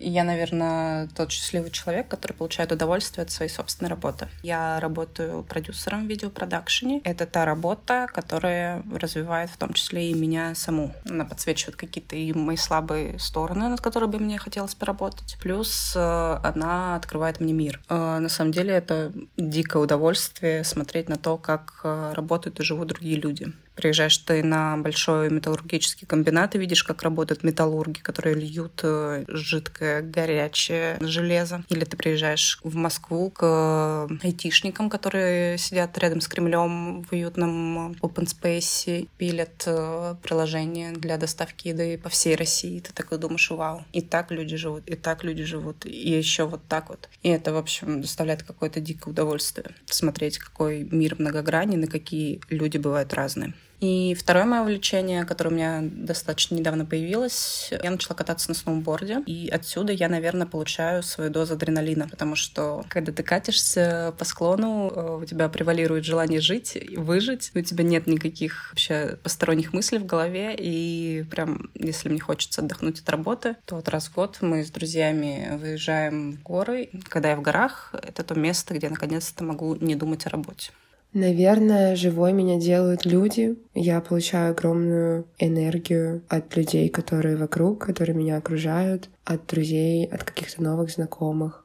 Я, 0.00 0.24
наверное, 0.24 1.08
тот 1.08 1.30
счастливый 1.30 1.70
человек, 1.70 2.08
который 2.08 2.32
получает 2.32 2.72
удовольствие 2.72 3.24
от 3.24 3.30
своей 3.30 3.50
собственной 3.50 3.90
работы. 3.90 4.28
Я 4.42 4.80
работаю 4.80 5.42
продюсером 5.42 6.06
в 6.06 6.08
видеопродакшене. 6.08 7.00
Это 7.04 7.26
та 7.26 7.44
работа, 7.44 8.06
которая 8.12 8.82
развивает 8.92 9.50
в 9.50 9.56
том 9.56 9.72
числе 9.72 10.10
и 10.10 10.14
меня 10.14 10.54
саму. 10.54 10.94
Она 11.08 11.24
подсвечивает 11.24 11.76
какие-то 11.76 12.16
и 12.16 12.32
мои 12.32 12.56
слабые 12.56 13.18
стороны, 13.18 13.68
над 13.68 13.80
которыми 13.80 14.04
бы 14.06 14.18
мне 14.18 14.38
хотелось 14.38 14.74
поработать. 14.74 15.36
Плюс 15.40 15.94
э, 15.96 16.38
она 16.42 16.96
открывает 16.96 17.40
мне 17.40 17.52
мир. 17.52 17.80
Э, 17.88 18.18
на 18.18 18.28
самом 18.28 18.52
деле 18.52 18.74
это 18.74 19.12
дикое 19.36 19.82
удовольствие 19.82 20.64
смотреть 20.64 21.08
на 21.08 21.16
то, 21.16 21.36
как 21.36 21.80
э, 21.84 22.12
работают 22.14 22.60
и 22.60 22.64
живут 22.64 22.88
другие 22.88 23.16
люди. 23.16 23.52
Приезжаешь 23.74 24.18
ты 24.18 24.42
на 24.42 24.76
большой 24.76 25.30
металлургический 25.30 26.06
комбинат 26.06 26.54
и 26.54 26.58
видишь, 26.58 26.84
как 26.84 27.02
работают 27.02 27.42
металлурги, 27.42 27.98
которые 27.98 28.36
льют 28.36 28.80
э, 28.82 29.24
жидкое, 29.28 30.02
горячее 30.02 30.96
железо. 31.00 31.64
Или 31.68 31.84
ты 31.84 31.96
приезжаешь 31.96 32.60
в 32.62 32.76
Москву 32.76 33.30
к 33.30 33.40
э, 33.42 34.08
айтишникам, 34.22 34.88
которые 34.88 35.58
сидят 35.58 35.98
рядом 35.98 36.20
с 36.20 36.28
Кремлем 36.28 37.02
в 37.02 37.12
уютном 37.12 37.92
open 37.94 38.26
space, 38.26 39.08
пилят 39.18 39.64
э, 39.66 40.14
приложения 40.22 40.92
для 40.92 41.16
доставки 41.16 41.68
еды 41.68 41.98
по 41.98 42.08
всей 42.08 42.36
России. 42.36 42.80
Ты 42.80 42.92
такой 42.92 43.18
думаешь, 43.18 43.50
вау, 43.50 43.84
и 43.92 44.00
так 44.00 44.30
люди 44.30 44.56
живут, 44.56 44.88
и 44.88 44.94
так 44.94 45.24
люди 45.24 45.44
живут, 45.44 45.84
и 45.84 46.10
еще 46.10 46.44
вот 46.44 46.62
так 46.68 46.90
вот. 46.90 47.08
И 47.22 47.28
это, 47.28 47.52
в 47.52 47.56
общем, 47.56 48.00
доставляет 48.00 48.44
какое-то 48.44 48.80
дикое 48.80 49.10
удовольствие 49.10 49.70
смотреть, 49.86 50.38
какой 50.38 50.84
мир 50.84 51.16
многогранен 51.18 51.82
и 51.82 51.88
какие 51.88 52.40
люди 52.50 52.78
бывают 52.78 53.12
разные. 53.14 53.54
И 53.80 54.14
второе 54.14 54.44
мое 54.44 54.62
увлечение, 54.62 55.24
которое 55.24 55.50
у 55.50 55.52
меня 55.52 55.80
достаточно 55.82 56.54
недавно 56.54 56.86
появилось, 56.86 57.70
я 57.70 57.90
начала 57.90 58.16
кататься 58.16 58.48
на 58.48 58.54
сноуборде. 58.54 59.22
И 59.26 59.48
отсюда 59.48 59.92
я, 59.92 60.08
наверное, 60.08 60.46
получаю 60.46 61.02
свою 61.02 61.30
дозу 61.30 61.54
адреналина, 61.54 62.08
потому 62.08 62.36
что 62.36 62.84
когда 62.88 63.12
ты 63.12 63.22
катишься 63.22 64.14
по 64.18 64.24
склону, 64.24 64.90
э, 64.90 65.18
у 65.22 65.24
тебя 65.24 65.48
превалирует 65.48 66.04
желание 66.04 66.40
жить, 66.40 66.78
выжить, 66.96 67.50
у 67.54 67.60
тебя 67.60 67.84
нет 67.84 68.06
никаких 68.06 68.70
вообще 68.70 69.18
посторонних 69.22 69.72
мыслей 69.72 69.98
в 69.98 70.06
голове, 70.06 70.54
и 70.56 71.24
прям, 71.30 71.70
если 71.74 72.08
мне 72.08 72.20
хочется 72.20 72.62
отдохнуть 72.62 73.00
от 73.00 73.08
работы, 73.08 73.56
то 73.66 73.76
вот 73.76 73.88
раз 73.88 74.08
в 74.08 74.14
год 74.14 74.38
мы 74.40 74.64
с 74.64 74.70
друзьями 74.70 75.58
выезжаем 75.60 76.32
в 76.32 76.42
горы. 76.42 76.90
Когда 77.08 77.30
я 77.30 77.36
в 77.36 77.42
горах, 77.42 77.94
это 77.94 78.22
то 78.22 78.34
место, 78.34 78.74
где 78.74 78.86
я 78.86 78.90
наконец-то 78.90 79.44
могу 79.44 79.74
не 79.76 79.94
думать 79.94 80.26
о 80.26 80.30
работе. 80.30 80.72
Наверное, 81.14 81.94
живой 81.94 82.32
меня 82.32 82.58
делают 82.58 83.04
люди. 83.04 83.56
Я 83.72 84.00
получаю 84.00 84.50
огромную 84.50 85.28
энергию 85.38 86.24
от 86.28 86.56
людей, 86.56 86.88
которые 86.88 87.36
вокруг, 87.36 87.86
которые 87.86 88.16
меня 88.16 88.36
окружают, 88.36 89.10
от 89.24 89.46
друзей, 89.46 90.06
от 90.06 90.24
каких-то 90.24 90.60
новых 90.60 90.90
знакомых. 90.90 91.64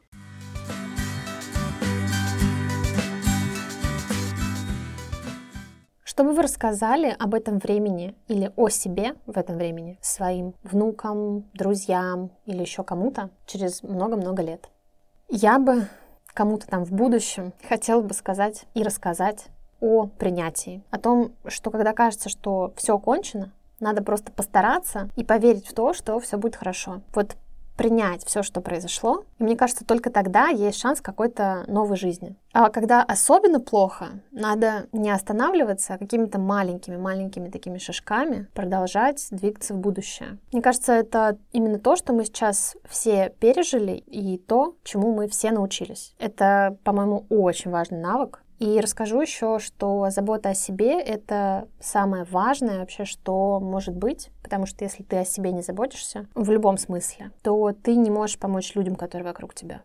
Что 6.03 6.23
бы 6.23 6.33
вы 6.33 6.43
рассказали 6.43 7.15
об 7.17 7.33
этом 7.33 7.57
времени 7.57 8.13
или 8.27 8.51
о 8.55 8.69
себе 8.69 9.15
в 9.25 9.35
этом 9.35 9.57
времени 9.57 9.97
своим 9.99 10.53
внукам, 10.61 11.49
друзьям 11.55 12.29
или 12.45 12.61
еще 12.61 12.83
кому-то 12.83 13.31
через 13.47 13.81
много-много 13.81 14.43
лет? 14.43 14.69
Я 15.27 15.57
бы 15.57 15.87
кому-то 16.39 16.67
там 16.67 16.85
в 16.85 16.93
будущем 16.93 17.51
хотела 17.67 18.01
бы 18.01 18.13
сказать 18.13 18.63
и 18.73 18.81
рассказать 18.81 19.47
о 19.81 20.05
принятии, 20.05 20.81
о 20.89 20.97
том, 20.97 21.33
что 21.45 21.69
когда 21.69 21.91
кажется, 21.91 22.29
что 22.29 22.71
все 22.77 22.97
кончено, 22.97 23.51
надо 23.81 24.01
просто 24.01 24.31
постараться 24.31 25.09
и 25.17 25.25
поверить 25.25 25.67
в 25.67 25.73
то, 25.73 25.91
что 25.93 26.17
все 26.21 26.37
будет 26.37 26.55
хорошо. 26.55 27.01
Вот 27.13 27.35
принять 27.79 28.25
все, 28.25 28.43
что 28.43 28.59
произошло. 28.59 29.23
И 29.37 29.43
мне 29.43 29.55
кажется, 29.55 29.85
только 29.85 30.09
тогда 30.09 30.49
есть 30.49 30.77
шанс 30.77 30.99
какой-то 30.99 31.63
новой 31.67 31.95
жизни. 31.95 32.35
А 32.51 32.69
когда 32.69 33.01
особенно 33.03 33.61
плохо, 33.61 34.19
надо 34.31 34.87
не 34.91 35.09
останавливаться, 35.09 35.93
а 35.93 35.97
какими-то 35.97 36.39
маленькими-маленькими 36.39 37.47
такими 37.47 37.77
шажками 37.77 38.47
продолжать 38.53 39.25
двигаться 39.31 39.73
в 39.73 39.77
будущее. 39.77 40.39
Мне 40.51 40.61
кажется, 40.61 40.91
это 40.91 41.37
именно 41.53 41.79
то, 41.79 41.95
что 41.95 42.11
мы 42.11 42.25
сейчас 42.25 42.75
все 42.85 43.33
пережили 43.39 43.93
и 43.93 44.37
то, 44.37 44.75
чему 44.83 45.13
мы 45.13 45.29
все 45.29 45.51
научились. 45.51 46.15
Это, 46.19 46.75
по-моему, 46.83 47.27
очень 47.29 47.71
важный 47.71 47.99
навык, 47.99 48.43
и 48.59 48.79
расскажу 48.79 49.21
еще, 49.21 49.59
что 49.59 50.09
забота 50.09 50.49
о 50.49 50.53
себе— 50.53 51.01
это 51.01 51.67
самое 51.79 52.25
важное 52.25 52.79
вообще, 52.79 53.05
что 53.05 53.59
может 53.59 53.95
быть, 53.95 54.29
потому 54.43 54.65
что 54.65 54.83
если 54.83 55.03
ты 55.03 55.17
о 55.17 55.25
себе 55.25 55.51
не 55.51 55.61
заботишься, 55.61 56.27
в 56.35 56.51
любом 56.51 56.77
смысле, 56.77 57.31
то 57.41 57.71
ты 57.71 57.95
не 57.95 58.11
можешь 58.11 58.37
помочь 58.37 58.75
людям, 58.75 58.95
которые 58.95 59.25
вокруг 59.25 59.53
тебя. 59.53 59.81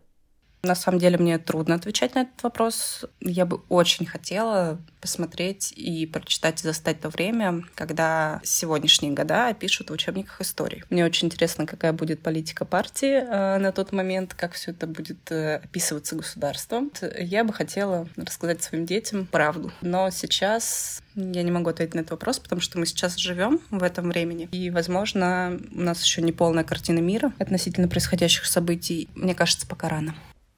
На 0.65 0.75
самом 0.75 0.99
деле 0.99 1.17
мне 1.17 1.37
трудно 1.37 1.75
отвечать 1.75 2.15
на 2.15 2.23
этот 2.23 2.41
вопрос. 2.41 3.05
Я 3.21 3.45
бы 3.45 3.61
очень 3.69 4.05
хотела 4.05 4.79
посмотреть 4.99 5.71
и 5.75 6.07
прочитать 6.07 6.63
и 6.63 6.67
застать 6.67 6.99
то 6.99 7.09
время, 7.09 7.63
когда 7.75 8.41
сегодняшние 8.43 9.13
года 9.13 9.53
пишут 9.53 9.91
в 9.91 9.93
учебниках 9.93 10.41
истории. 10.41 10.83
Мне 10.89 11.05
очень 11.05 11.27
интересно, 11.27 11.67
какая 11.67 11.93
будет 11.93 12.21
политика 12.21 12.65
партии 12.65 13.21
э, 13.21 13.57
на 13.59 13.71
тот 13.71 13.91
момент, 13.91 14.33
как 14.33 14.53
все 14.53 14.71
это 14.71 14.87
будет 14.87 15.31
э, 15.31 15.57
описываться 15.57 16.15
государством. 16.15 16.91
Я 17.19 17.43
бы 17.43 17.53
хотела 17.53 18.07
рассказать 18.15 18.63
своим 18.63 18.87
детям 18.87 19.27
правду. 19.27 19.71
Но 19.81 20.09
сейчас 20.09 21.03
я 21.13 21.43
не 21.43 21.51
могу 21.51 21.69
ответить 21.69 21.93
на 21.93 21.99
этот 21.99 22.11
вопрос, 22.11 22.39
потому 22.39 22.61
что 22.61 22.79
мы 22.79 22.87
сейчас 22.87 23.15
живем 23.17 23.61
в 23.69 23.83
этом 23.83 24.09
времени. 24.09 24.49
И, 24.51 24.71
возможно, 24.71 25.59
у 25.71 25.81
нас 25.81 26.03
еще 26.03 26.23
не 26.23 26.31
полная 26.31 26.63
картина 26.63 26.99
мира 26.99 27.31
относительно 27.37 27.87
происходящих 27.87 28.47
событий. 28.47 29.07
Мне 29.13 29.35
кажется, 29.35 29.67
пока 29.67 29.87
рано. 29.87 30.15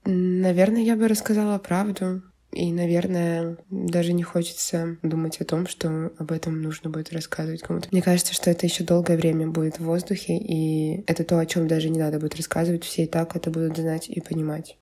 Наверное, 0.10 0.84
я 0.84 0.96
бы 0.96 1.10
рассказала 1.10 1.58
правду. 1.58 2.22
И, 2.54 2.72
наверное, 2.72 3.58
даже 3.70 4.14
не 4.14 4.24
хочется 4.24 4.96
думать 5.04 5.42
о 5.42 5.44
том, 5.44 5.68
что 5.68 6.14
об 6.18 6.32
этом 6.32 6.62
нужно 6.62 6.90
будет 6.90 7.12
рассказывать 7.12 7.62
кому-то. 7.62 7.90
Мне 7.92 8.02
кажется, 8.02 8.34
что 8.34 8.50
это 8.50 8.66
еще 8.66 8.86
долгое 8.86 9.18
время 9.18 9.50
будет 9.50 9.80
в 9.80 9.84
воздухе, 9.84 10.38
и 10.38 11.04
это 11.08 11.26
то, 11.26 11.38
о 11.40 11.46
чем 11.46 11.68
даже 11.68 11.90
не 11.90 12.00
надо 12.00 12.22
будет 12.22 12.38
рассказывать. 12.38 12.86
Все 12.86 13.04
и 13.04 13.06
так 13.06 13.36
это 13.36 13.52
будут 13.52 13.76
знать 13.76 14.08
и 14.08 14.22
понимать. 14.22 14.78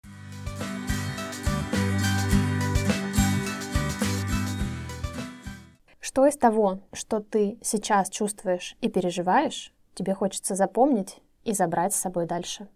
Что 6.00 6.28
из 6.28 6.38
того, 6.38 6.82
что 6.94 7.20
ты 7.20 7.58
сейчас 7.64 8.12
чувствуешь 8.12 8.78
и 8.80 8.90
переживаешь, 8.90 9.74
тебе 9.96 10.14
хочется 10.14 10.54
запомнить 10.54 11.16
и 11.44 11.54
забрать 11.54 11.96
с 11.96 12.00
собой 12.00 12.28
дальше? 12.28 12.68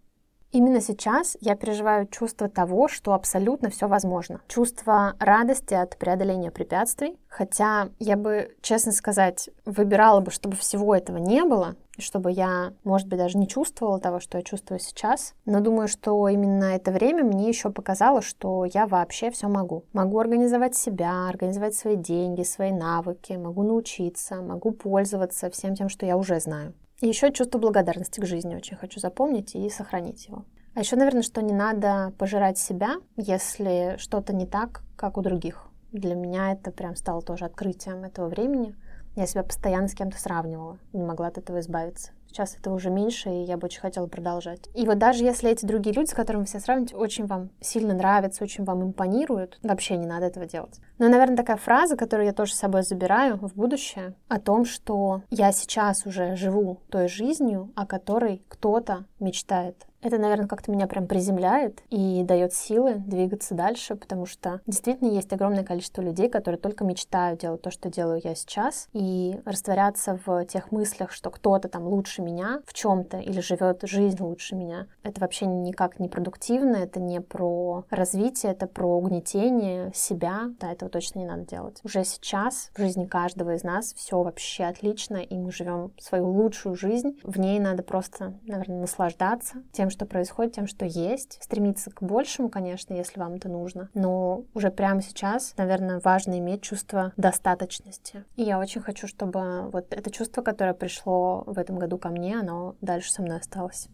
Именно 0.52 0.80
сейчас 0.80 1.36
я 1.40 1.54
переживаю 1.54 2.08
чувство 2.08 2.48
того, 2.48 2.88
что 2.88 3.12
абсолютно 3.12 3.70
все 3.70 3.86
возможно. 3.86 4.40
Чувство 4.48 5.14
радости 5.20 5.74
от 5.74 5.96
преодоления 5.96 6.50
препятствий. 6.50 7.16
Хотя 7.28 7.90
я 8.00 8.16
бы, 8.16 8.56
честно 8.60 8.90
сказать, 8.90 9.48
выбирала 9.64 10.20
бы, 10.20 10.32
чтобы 10.32 10.56
всего 10.56 10.92
этого 10.96 11.18
не 11.18 11.44
было, 11.44 11.76
чтобы 11.98 12.32
я, 12.32 12.72
может 12.82 13.06
быть, 13.06 13.20
даже 13.20 13.38
не 13.38 13.46
чувствовала 13.46 14.00
того, 14.00 14.18
что 14.18 14.38
я 14.38 14.42
чувствую 14.42 14.80
сейчас. 14.80 15.34
Но 15.44 15.60
думаю, 15.60 15.86
что 15.86 16.28
именно 16.28 16.64
это 16.64 16.90
время 16.90 17.22
мне 17.22 17.48
еще 17.48 17.70
показало, 17.70 18.20
что 18.20 18.64
я 18.64 18.88
вообще 18.88 19.30
все 19.30 19.46
могу. 19.46 19.84
Могу 19.92 20.18
организовать 20.18 20.74
себя, 20.74 21.28
организовать 21.28 21.76
свои 21.76 21.94
деньги, 21.94 22.42
свои 22.42 22.72
навыки, 22.72 23.34
могу 23.34 23.62
научиться, 23.62 24.42
могу 24.42 24.72
пользоваться 24.72 25.48
всем 25.48 25.76
тем, 25.76 25.88
что 25.88 26.06
я 26.06 26.16
уже 26.16 26.40
знаю. 26.40 26.74
Еще 27.00 27.32
чувство 27.32 27.58
благодарности 27.58 28.20
к 28.20 28.26
жизни 28.26 28.54
очень 28.54 28.76
хочу 28.76 29.00
запомнить 29.00 29.54
и 29.54 29.70
сохранить 29.70 30.26
его. 30.26 30.44
А 30.74 30.80
еще, 30.80 30.96
наверное, 30.96 31.22
что 31.22 31.40
не 31.40 31.54
надо 31.54 32.12
пожирать 32.18 32.58
себя, 32.58 32.96
если 33.16 33.96
что-то 33.98 34.34
не 34.34 34.46
так, 34.46 34.82
как 34.96 35.16
у 35.16 35.22
других. 35.22 35.66
Для 35.92 36.14
меня 36.14 36.52
это 36.52 36.70
прям 36.70 36.96
стало 36.96 37.22
тоже 37.22 37.46
открытием 37.46 38.04
этого 38.04 38.28
времени. 38.28 38.76
Я 39.16 39.26
себя 39.26 39.42
постоянно 39.42 39.88
с 39.88 39.94
кем-то 39.94 40.18
сравнивала, 40.18 40.78
не 40.92 41.02
могла 41.02 41.28
от 41.28 41.38
этого 41.38 41.60
избавиться. 41.60 42.12
Сейчас 42.30 42.56
это 42.56 42.70
уже 42.70 42.90
меньше, 42.90 43.28
и 43.28 43.42
я 43.42 43.56
бы 43.56 43.64
очень 43.64 43.80
хотела 43.80 44.06
продолжать. 44.06 44.68
И 44.72 44.86
вот 44.86 44.98
даже 44.98 45.24
если 45.24 45.50
эти 45.50 45.66
другие 45.66 45.92
люди, 45.92 46.10
с 46.10 46.14
которыми 46.14 46.42
вы 46.42 46.46
все 46.46 46.60
сравниваете, 46.60 46.94
очень 46.94 47.26
вам 47.26 47.50
сильно 47.60 47.92
нравятся, 47.92 48.44
очень 48.44 48.62
вам 48.62 48.84
импонируют, 48.84 49.58
вообще 49.64 49.96
не 49.96 50.06
надо 50.06 50.26
этого 50.26 50.46
делать. 50.46 50.78
Но, 50.98 51.08
наверное, 51.08 51.36
такая 51.36 51.56
фраза, 51.56 51.96
которую 51.96 52.26
я 52.26 52.32
тоже 52.32 52.54
с 52.54 52.58
собой 52.58 52.84
забираю 52.84 53.36
в 53.36 53.56
будущее, 53.56 54.14
о 54.28 54.38
том, 54.38 54.64
что 54.64 55.22
я 55.30 55.50
сейчас 55.50 56.06
уже 56.06 56.36
живу 56.36 56.78
той 56.88 57.08
жизнью, 57.08 57.72
о 57.74 57.84
которой 57.84 58.44
кто-то 58.46 59.06
мечтает. 59.18 59.86
Это, 60.02 60.18
наверное, 60.18 60.46
как-то 60.46 60.72
меня 60.72 60.86
прям 60.86 61.06
приземляет 61.06 61.82
и 61.90 62.22
дает 62.24 62.54
силы 62.54 62.94
двигаться 62.94 63.54
дальше, 63.54 63.96
потому 63.96 64.24
что 64.24 64.60
действительно 64.66 65.10
есть 65.10 65.32
огромное 65.32 65.64
количество 65.64 66.00
людей, 66.00 66.30
которые 66.30 66.58
только 66.58 66.84
мечтают 66.84 67.40
делать 67.40 67.60
то, 67.60 67.70
что 67.70 67.90
делаю 67.90 68.20
я 68.24 68.34
сейчас, 68.34 68.88
и 68.92 69.40
растворяться 69.44 70.18
в 70.24 70.44
тех 70.46 70.72
мыслях, 70.72 71.12
что 71.12 71.30
кто-то 71.30 71.68
там 71.68 71.86
лучше 71.86 72.22
меня 72.22 72.62
в 72.64 72.72
чем-то 72.72 73.18
или 73.18 73.40
живет 73.40 73.80
жизнь 73.82 74.22
лучше 74.22 74.54
меня. 74.54 74.86
Это 75.02 75.20
вообще 75.20 75.46
никак 75.46 76.00
не 76.00 76.08
продуктивно, 76.08 76.76
это 76.76 76.98
не 76.98 77.20
про 77.20 77.84
развитие, 77.90 78.52
это 78.52 78.66
про 78.66 78.96
угнетение 78.96 79.92
себя. 79.94 80.50
Да, 80.60 80.72
этого 80.72 80.90
точно 80.90 81.18
не 81.18 81.26
надо 81.26 81.44
делать. 81.44 81.80
Уже 81.84 82.04
сейчас 82.04 82.70
в 82.74 82.78
жизни 82.78 83.04
каждого 83.04 83.54
из 83.54 83.64
нас 83.64 83.92
все 83.94 84.22
вообще 84.22 84.64
отлично, 84.64 85.16
и 85.16 85.36
мы 85.36 85.52
живем 85.52 85.92
свою 85.98 86.30
лучшую 86.30 86.74
жизнь. 86.74 87.18
В 87.22 87.38
ней 87.38 87.60
надо 87.60 87.82
просто, 87.82 88.34
наверное, 88.46 88.80
наслаждаться 88.80 89.62
тем, 89.72 89.89
что 89.90 90.06
происходит, 90.06 90.54
тем, 90.54 90.66
что 90.66 90.84
есть. 90.84 91.38
Стремиться 91.42 91.90
к 91.90 92.02
большему, 92.02 92.48
конечно, 92.48 92.94
если 92.94 93.20
вам 93.20 93.34
это 93.34 93.48
нужно. 93.48 93.90
Но 93.94 94.44
уже 94.54 94.70
прямо 94.70 95.02
сейчас, 95.02 95.54
наверное, 95.56 96.00
важно 96.00 96.38
иметь 96.38 96.62
чувство 96.62 97.12
достаточности. 97.16 98.24
И 98.36 98.42
я 98.42 98.58
очень 98.58 98.80
хочу, 98.80 99.06
чтобы 99.06 99.70
вот 99.70 99.92
это 99.92 100.10
чувство, 100.10 100.42
которое 100.42 100.74
пришло 100.74 101.44
в 101.46 101.58
этом 101.58 101.78
году 101.78 101.98
ко 101.98 102.08
мне, 102.08 102.38
оно 102.38 102.76
дальше 102.80 103.12
со 103.12 103.22
мной 103.22 103.38
осталось. 103.38 103.88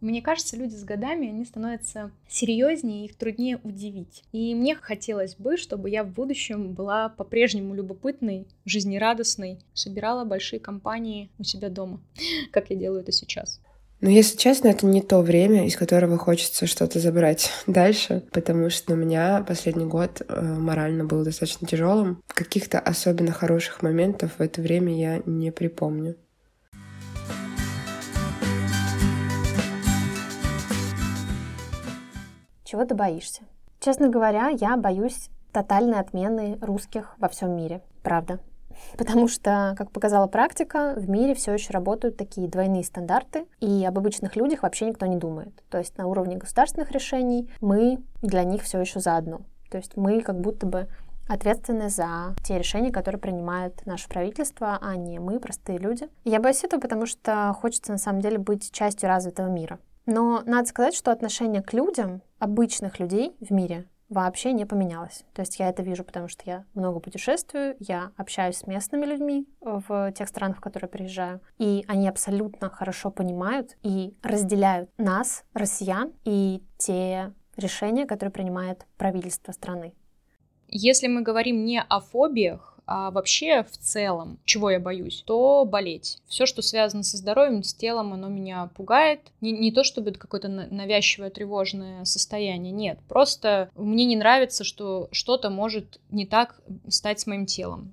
Мне 0.00 0.22
кажется, 0.22 0.56
люди 0.56 0.74
с 0.74 0.84
годами, 0.84 1.28
они 1.28 1.44
становятся 1.44 2.12
серьезнее, 2.28 3.06
их 3.06 3.16
труднее 3.16 3.58
удивить. 3.64 4.22
И 4.30 4.54
мне 4.54 4.76
хотелось 4.76 5.34
бы, 5.34 5.56
чтобы 5.56 5.90
я 5.90 6.04
в 6.04 6.12
будущем 6.12 6.72
была 6.72 7.08
по-прежнему 7.08 7.74
любопытной, 7.74 8.46
жизнерадостной, 8.64 9.58
собирала 9.74 10.24
большие 10.24 10.60
компании 10.60 11.30
у 11.38 11.42
себя 11.42 11.68
дома, 11.68 12.00
как 12.52 12.70
я 12.70 12.76
делаю 12.76 13.00
это 13.00 13.10
сейчас. 13.10 13.60
Но, 14.00 14.10
если 14.10 14.36
честно, 14.36 14.68
это 14.68 14.86
не 14.86 15.02
то 15.02 15.22
время, 15.22 15.66
из 15.66 15.76
которого 15.76 16.18
хочется 16.18 16.68
что-то 16.68 17.00
забрать 17.00 17.50
дальше, 17.66 18.22
потому 18.32 18.70
что 18.70 18.92
у 18.92 18.96
меня 18.96 19.44
последний 19.46 19.86
год 19.86 20.22
э, 20.28 20.40
морально 20.40 21.04
был 21.04 21.24
достаточно 21.24 21.66
тяжелым. 21.66 22.22
Каких-то 22.28 22.78
особенно 22.78 23.32
хороших 23.32 23.82
моментов 23.82 24.32
в 24.38 24.40
это 24.40 24.62
время 24.62 24.96
я 24.96 25.20
не 25.26 25.50
припомню. 25.50 26.16
Чего 32.62 32.84
ты 32.84 32.94
боишься? 32.94 33.42
Честно 33.80 34.08
говоря, 34.08 34.50
я 34.50 34.76
боюсь 34.76 35.28
тотальной 35.52 35.98
отмены 35.98 36.56
русских 36.60 37.16
во 37.18 37.28
всем 37.28 37.56
мире. 37.56 37.82
Правда. 38.04 38.38
Потому 38.96 39.28
что, 39.28 39.74
как 39.76 39.90
показала 39.90 40.26
практика, 40.26 40.94
в 40.96 41.08
мире 41.08 41.34
все 41.34 41.52
еще 41.52 41.72
работают 41.72 42.16
такие 42.16 42.48
двойные 42.48 42.84
стандарты, 42.84 43.46
и 43.60 43.84
об 43.84 43.98
обычных 43.98 44.36
людях 44.36 44.62
вообще 44.62 44.86
никто 44.86 45.06
не 45.06 45.16
думает. 45.16 45.52
То 45.70 45.78
есть 45.78 45.96
на 45.98 46.06
уровне 46.06 46.36
государственных 46.36 46.90
решений 46.90 47.50
мы 47.60 47.98
для 48.22 48.44
них 48.44 48.62
все 48.62 48.80
еще 48.80 49.00
заодно. 49.00 49.40
То 49.70 49.76
есть 49.76 49.96
мы 49.96 50.20
как 50.22 50.40
будто 50.40 50.66
бы 50.66 50.88
ответственны 51.28 51.90
за 51.90 52.34
те 52.42 52.58
решения, 52.58 52.90
которые 52.90 53.20
принимает 53.20 53.84
наше 53.86 54.08
правительство, 54.08 54.78
а 54.80 54.96
не 54.96 55.18
мы, 55.18 55.38
простые 55.38 55.78
люди. 55.78 56.08
Я 56.24 56.40
боюсь 56.40 56.64
этого, 56.64 56.80
потому 56.80 57.06
что 57.06 57.54
хочется 57.60 57.92
на 57.92 57.98
самом 57.98 58.20
деле 58.20 58.38
быть 58.38 58.72
частью 58.72 59.08
развитого 59.08 59.48
мира. 59.48 59.78
Но 60.06 60.42
надо 60.46 60.66
сказать, 60.66 60.94
что 60.94 61.12
отношение 61.12 61.62
к 61.62 61.74
людям, 61.74 62.22
обычных 62.38 62.98
людей 62.98 63.36
в 63.40 63.52
мире, 63.52 63.84
вообще 64.08 64.52
не 64.52 64.64
поменялось. 64.64 65.24
То 65.34 65.42
есть 65.42 65.58
я 65.58 65.68
это 65.68 65.82
вижу, 65.82 66.04
потому 66.04 66.28
что 66.28 66.42
я 66.46 66.64
много 66.74 67.00
путешествую, 67.00 67.76
я 67.78 68.12
общаюсь 68.16 68.56
с 68.56 68.66
местными 68.66 69.04
людьми 69.04 69.46
в 69.60 70.12
тех 70.12 70.28
странах, 70.28 70.58
в 70.58 70.60
которые 70.60 70.88
приезжаю, 70.88 71.40
и 71.58 71.84
они 71.88 72.08
абсолютно 72.08 72.70
хорошо 72.70 73.10
понимают 73.10 73.76
и 73.82 74.14
разделяют 74.22 74.90
нас, 74.98 75.44
россиян, 75.54 76.12
и 76.24 76.62
те 76.78 77.32
решения, 77.56 78.06
которые 78.06 78.32
принимает 78.32 78.86
правительство 78.96 79.52
страны. 79.52 79.94
Если 80.68 81.08
мы 81.08 81.22
говорим 81.22 81.64
не 81.64 81.82
о 81.82 82.00
фобиях, 82.00 82.77
А 82.90 83.10
вообще, 83.10 83.64
в 83.64 83.76
целом, 83.76 84.38
чего 84.46 84.70
я 84.70 84.80
боюсь, 84.80 85.22
то 85.26 85.66
болеть. 85.66 86.22
Все, 86.26 86.46
что 86.46 86.62
связано 86.62 87.02
со 87.02 87.18
здоровьем, 87.18 87.62
с 87.62 87.74
телом, 87.74 88.14
оно 88.14 88.28
меня 88.28 88.70
пугает. 88.74 89.20
Не, 89.42 89.52
не 89.52 89.70
то, 89.70 89.84
чтобы 89.84 90.08
это 90.08 90.18
какое-то 90.18 90.48
навязчивое 90.48 91.28
тревожное 91.28 92.06
состояние, 92.06 92.72
нет. 92.72 92.98
Просто 93.06 93.68
мне 93.76 94.06
не 94.06 94.16
нравится, 94.16 94.64
что 94.64 95.10
что-то 95.12 95.50
может 95.50 96.00
не 96.10 96.24
так 96.24 96.62
стать 96.88 97.20
с 97.20 97.26
моим 97.26 97.44
телом. 97.44 97.92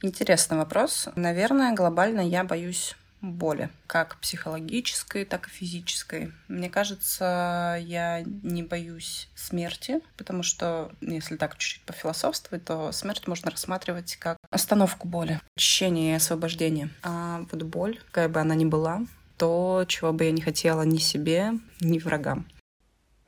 Интересный 0.00 0.56
вопрос. 0.56 1.08
Наверное, 1.16 1.74
глобально 1.74 2.20
я 2.20 2.44
боюсь 2.44 2.94
боли, 3.20 3.70
как 3.86 4.16
психологической, 4.20 5.24
так 5.24 5.48
и 5.48 5.50
физической. 5.50 6.32
Мне 6.48 6.70
кажется, 6.70 7.78
я 7.80 8.22
не 8.42 8.62
боюсь 8.62 9.28
смерти, 9.34 10.00
потому 10.16 10.42
что, 10.42 10.92
если 11.00 11.36
так 11.36 11.56
чуть-чуть 11.56 11.82
пофилософствовать, 11.82 12.64
то 12.64 12.92
смерть 12.92 13.26
можно 13.26 13.50
рассматривать 13.50 14.16
как 14.16 14.36
остановку 14.50 15.08
боли, 15.08 15.40
очищение 15.56 16.12
и 16.12 16.16
освобождение. 16.16 16.90
А 17.02 17.44
вот 17.50 17.62
боль, 17.62 17.98
какая 18.06 18.28
бы 18.28 18.40
она 18.40 18.54
ни 18.54 18.64
была, 18.64 19.02
то, 19.36 19.84
чего 19.88 20.12
бы 20.12 20.24
я 20.24 20.32
не 20.32 20.42
хотела 20.42 20.82
ни 20.82 20.98
себе, 20.98 21.52
ни 21.80 21.98
врагам. 21.98 22.46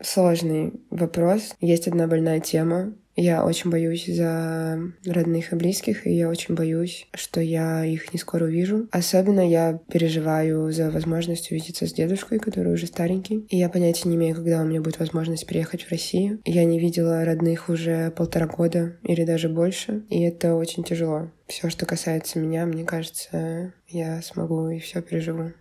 Сложный 0.02 0.72
вопрос. 0.90 1.54
Есть 1.60 1.86
одна 1.86 2.06
больная 2.06 2.40
тема, 2.40 2.92
я 3.16 3.44
очень 3.44 3.70
боюсь 3.70 4.06
за 4.06 4.78
родных 5.04 5.52
и 5.52 5.56
близких, 5.56 6.06
и 6.06 6.12
я 6.12 6.28
очень 6.28 6.54
боюсь, 6.54 7.06
что 7.14 7.40
я 7.40 7.84
их 7.84 8.12
не 8.12 8.18
скоро 8.18 8.44
увижу. 8.44 8.88
Особенно 8.90 9.46
я 9.46 9.80
переживаю 9.90 10.72
за 10.72 10.90
возможность 10.90 11.50
увидеться 11.50 11.86
с 11.86 11.92
дедушкой, 11.92 12.38
который 12.38 12.72
уже 12.72 12.86
старенький. 12.86 13.46
И 13.48 13.58
я 13.58 13.68
понятия 13.68 14.08
не 14.08 14.16
имею, 14.16 14.34
когда 14.34 14.62
у 14.62 14.64
меня 14.64 14.80
будет 14.80 14.98
возможность 14.98 15.46
приехать 15.46 15.82
в 15.82 15.90
Россию. 15.90 16.40
Я 16.44 16.64
не 16.64 16.78
видела 16.78 17.24
родных 17.24 17.68
уже 17.68 18.10
полтора 18.12 18.46
года 18.46 18.96
или 19.02 19.24
даже 19.24 19.48
больше, 19.48 20.04
и 20.08 20.22
это 20.22 20.54
очень 20.54 20.84
тяжело. 20.84 21.30
Все, 21.46 21.68
что 21.68 21.84
касается 21.84 22.38
меня, 22.38 22.64
мне 22.64 22.84
кажется, 22.84 23.74
я 23.88 24.22
смогу 24.22 24.68
и 24.70 24.78
все 24.78 25.02
переживу. 25.02 25.52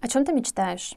О 0.00 0.08
чем 0.08 0.24
ты 0.24 0.32
мечтаешь? 0.32 0.96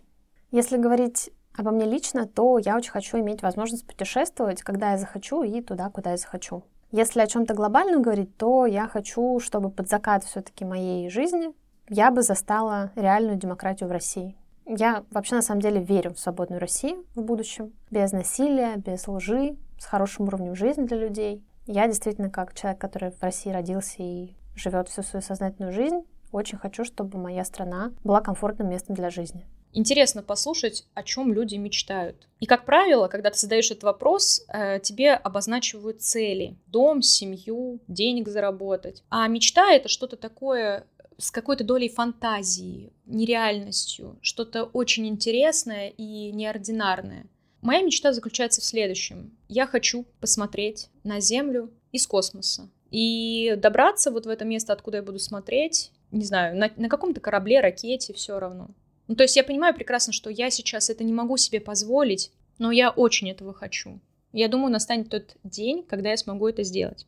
Если 0.51 0.77
говорить 0.77 1.31
обо 1.55 1.69
мне 1.69 1.85
лично, 1.85 2.25
то 2.25 2.57
я 2.57 2.75
очень 2.75 2.91
хочу 2.91 3.19
иметь 3.19 3.43
возможность 3.43 3.85
путешествовать, 3.85 4.63
когда 4.63 4.91
я 4.91 4.97
захочу, 4.97 5.43
и 5.43 5.61
туда, 5.61 5.89
куда 5.89 6.11
я 6.11 6.17
захочу. 6.17 6.63
Если 6.91 7.19
о 7.19 7.27
чем-то 7.27 7.53
глобальном 7.53 8.01
говорить, 8.01 8.35
то 8.35 8.65
я 8.65 8.87
хочу, 8.87 9.39
чтобы 9.39 9.69
под 9.69 9.87
закат 9.89 10.23
все-таки 10.23 10.65
моей 10.65 11.07
жизни 11.09 11.51
я 11.87 12.09
бы 12.09 12.23
застала 12.23 12.91
реальную 12.95 13.37
демократию 13.37 13.89
в 13.89 13.91
России. 13.91 14.35
Я 14.65 15.03
вообще 15.11 15.35
на 15.35 15.43
самом 15.43 15.61
деле 15.61 15.83
верю 15.83 16.13
в 16.13 16.19
свободную 16.19 16.59
Россию 16.59 17.05
в 17.13 17.21
будущем, 17.21 17.73
без 17.91 18.11
насилия, 18.11 18.75
без 18.77 19.07
лжи, 19.07 19.55
с 19.77 19.85
хорошим 19.85 20.27
уровнем 20.27 20.55
жизни 20.55 20.85
для 20.85 20.97
людей. 20.97 21.43
Я 21.67 21.87
действительно, 21.87 22.31
как 22.31 22.55
человек, 22.55 22.81
который 22.81 23.11
в 23.11 23.21
России 23.21 23.51
родился 23.51 23.97
и 23.99 24.35
живет 24.55 24.89
всю 24.89 25.03
свою 25.03 25.21
сознательную 25.21 25.73
жизнь, 25.73 26.01
очень 26.31 26.57
хочу, 26.57 26.85
чтобы 26.85 27.19
моя 27.19 27.45
страна 27.45 27.91
была 28.03 28.21
комфортным 28.21 28.69
местом 28.69 28.95
для 28.95 29.11
жизни 29.11 29.45
интересно 29.73 30.23
послушать, 30.23 30.85
о 30.93 31.03
чем 31.03 31.33
люди 31.33 31.55
мечтают. 31.55 32.27
И, 32.39 32.45
как 32.45 32.65
правило, 32.65 33.07
когда 33.07 33.29
ты 33.29 33.37
задаешь 33.37 33.71
этот 33.71 33.83
вопрос, 33.83 34.45
э, 34.47 34.79
тебе 34.79 35.13
обозначивают 35.13 36.01
цели. 36.01 36.55
Дом, 36.67 37.01
семью, 37.01 37.79
денег 37.87 38.27
заработать. 38.27 39.03
А 39.09 39.27
мечта— 39.27 39.71
это 39.73 39.89
что-то 39.89 40.15
такое 40.15 40.85
с 41.17 41.31
какой-то 41.31 41.65
долей 41.65 41.89
фантазии, 41.89 42.93
нереальностью, 43.05 44.17
что-то 44.21 44.63
очень 44.63 45.07
интересное 45.07 45.89
и 45.89 46.31
неординарное. 46.31 47.25
Моя 47.61 47.81
мечта 47.81 48.13
заключается 48.13 48.61
в 48.61 48.63
следующем. 48.63 49.37
Я 49.49 49.67
хочу 49.67 50.05
посмотреть 50.21 50.89
на 51.03 51.19
Землю 51.19 51.71
из 51.91 52.07
космоса. 52.07 52.69
И 52.89 53.55
добраться 53.57 54.11
вот 54.11 54.25
в 54.25 54.29
это 54.29 54.45
место, 54.45 54.71
откуда 54.73 54.97
я 54.97 55.03
буду 55.03 55.19
смотреть, 55.19 55.91
не 56.11 56.23
знаю, 56.23 56.57
на, 56.57 56.71
на 56.75 56.89
каком-то 56.89 57.19
корабле, 57.19 57.59
ракете, 57.59 58.13
все 58.13 58.39
равно. 58.39 58.69
Ну, 59.09 59.15
то 59.15 59.23
есть 59.23 59.35
я 59.35 59.43
понимаю 59.43 59.73
прекрасно, 59.73 60.13
что 60.13 60.29
я 60.29 60.51
сейчас 60.51 60.91
это 60.91 61.03
не 61.03 61.11
могу 61.11 61.35
себе 61.35 61.59
позволить, 61.59 62.31
но 62.59 62.71
я 62.71 62.91
очень 62.91 63.31
этого 63.31 63.55
хочу. 63.55 63.99
Я 64.33 64.47
думаю, 64.47 64.71
настанет 64.71 65.09
тот 65.09 65.35
день, 65.43 65.83
когда 65.83 66.11
я 66.11 66.17
смогу 66.17 66.47
это 66.47 66.61
сделать. 66.61 67.07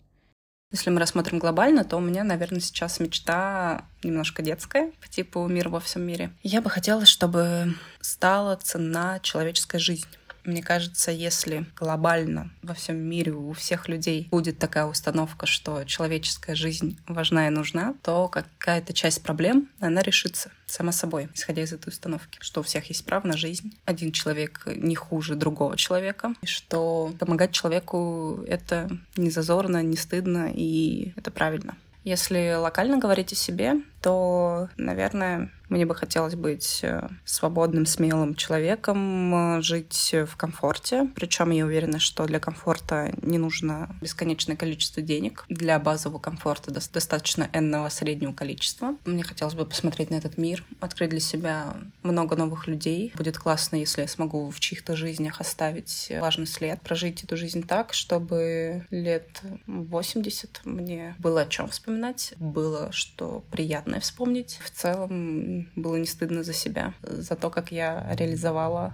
Если 0.71 0.89
мы 0.89 0.99
рассмотрим 0.99 1.37
глобально, 1.37 1.83
то 1.83 1.97
у 1.97 1.99
меня, 1.99 2.23
наверное, 2.23 2.59
сейчас 2.59 2.99
мечта 2.99 3.85
немножко 4.03 4.41
детская, 4.41 4.91
по 4.99 5.07
типу 5.09 5.45
мир 5.45 5.69
во 5.69 5.79
всем 5.79 6.01
мире. 6.01 6.31
Я 6.41 6.61
бы 6.61 6.71
хотела, 6.71 7.05
чтобы 7.05 7.75
стала 7.99 8.55
цена 8.55 9.19
человеческая 9.19 9.77
жизнь. 9.77 10.07
Мне 10.43 10.63
кажется, 10.63 11.11
если 11.11 11.65
глобально 11.75 12.51
во 12.63 12.73
всем 12.73 12.97
мире 12.97 13.33
у 13.33 13.53
всех 13.53 13.87
людей 13.87 14.27
будет 14.31 14.57
такая 14.57 14.85
установка, 14.85 15.45
что 15.45 15.83
человеческая 15.83 16.55
жизнь 16.55 16.97
важна 17.07 17.47
и 17.47 17.51
нужна, 17.51 17.95
то 18.01 18.27
какая-то 18.27 18.93
часть 18.93 19.23
проблем, 19.23 19.69
она 19.79 20.01
решится 20.01 20.51
сама 20.65 20.91
собой, 20.91 21.29
исходя 21.33 21.61
из 21.61 21.73
этой 21.73 21.89
установки, 21.89 22.39
что 22.41 22.61
у 22.61 22.63
всех 22.63 22.85
есть 22.85 23.05
право 23.05 23.27
на 23.27 23.37
жизнь, 23.37 23.77
один 23.85 24.11
человек 24.11 24.63
не 24.65 24.95
хуже 24.95 25.35
другого 25.35 25.77
человека, 25.77 26.33
и 26.41 26.47
что 26.47 27.13
помогать 27.19 27.51
человеку— 27.51 28.43
это 28.47 28.89
не 29.15 29.29
зазорно, 29.29 29.83
не 29.83 29.97
стыдно, 29.97 30.51
и 30.53 31.13
это 31.15 31.29
правильно. 31.31 31.75
Если 32.03 32.55
локально 32.55 32.97
говорить 32.97 33.31
о 33.31 33.35
себе, 33.35 33.75
то, 34.01 34.69
наверное, 34.77 35.51
мне 35.71 35.85
бы 35.85 35.95
хотелось 35.95 36.35
быть 36.35 36.79
э, 36.83 37.07
свободным, 37.23 37.85
смелым 37.85 38.35
человеком, 38.35 39.57
э, 39.57 39.61
жить 39.61 40.13
в 40.13 40.35
комфорте. 40.35 41.09
Причем 41.15 41.51
я 41.51 41.65
уверена, 41.65 41.97
что 41.97 42.25
для 42.25 42.41
комфорта 42.41 43.13
не 43.21 43.37
нужно 43.37 43.95
бесконечное 44.01 44.57
количество 44.57 45.01
денег. 45.01 45.45
Для 45.47 45.79
базового 45.79 46.19
комфорта 46.19 46.71
достаточно 46.71 47.49
энного 47.53 47.87
среднего 47.87 48.33
количества. 48.33 48.95
Мне 49.05 49.23
хотелось 49.23 49.53
бы 49.53 49.65
посмотреть 49.65 50.09
на 50.09 50.15
этот 50.15 50.37
мир, 50.37 50.65
открыть 50.81 51.11
для 51.11 51.21
себя 51.21 51.73
много 52.03 52.35
новых 52.35 52.67
людей. 52.67 53.13
Будет 53.15 53.37
классно, 53.37 53.77
если 53.77 54.01
я 54.01 54.09
смогу 54.09 54.49
в 54.49 54.59
чьих-то 54.59 54.97
жизнях 54.97 55.39
оставить 55.39 56.11
важный 56.19 56.47
след, 56.47 56.81
прожить 56.81 57.23
эту 57.23 57.37
жизнь 57.37 57.65
так, 57.65 57.93
чтобы 57.93 58.85
лет 58.89 59.41
80 59.67 60.61
мне 60.65 61.15
было 61.17 61.41
о 61.41 61.45
чем 61.45 61.69
вспоминать, 61.69 62.33
было 62.39 62.91
что 62.91 63.45
приятно 63.51 63.90
приятное 63.91 63.99
вспомнить. 63.99 64.59
В 64.63 64.69
целом 64.71 65.69
было 65.75 65.97
не 65.97 66.05
стыдно 66.05 66.43
за 66.43 66.53
себя, 66.53 66.93
за 67.01 67.35
то, 67.35 67.49
как 67.49 67.71
я 67.71 68.07
реализовала 68.17 68.93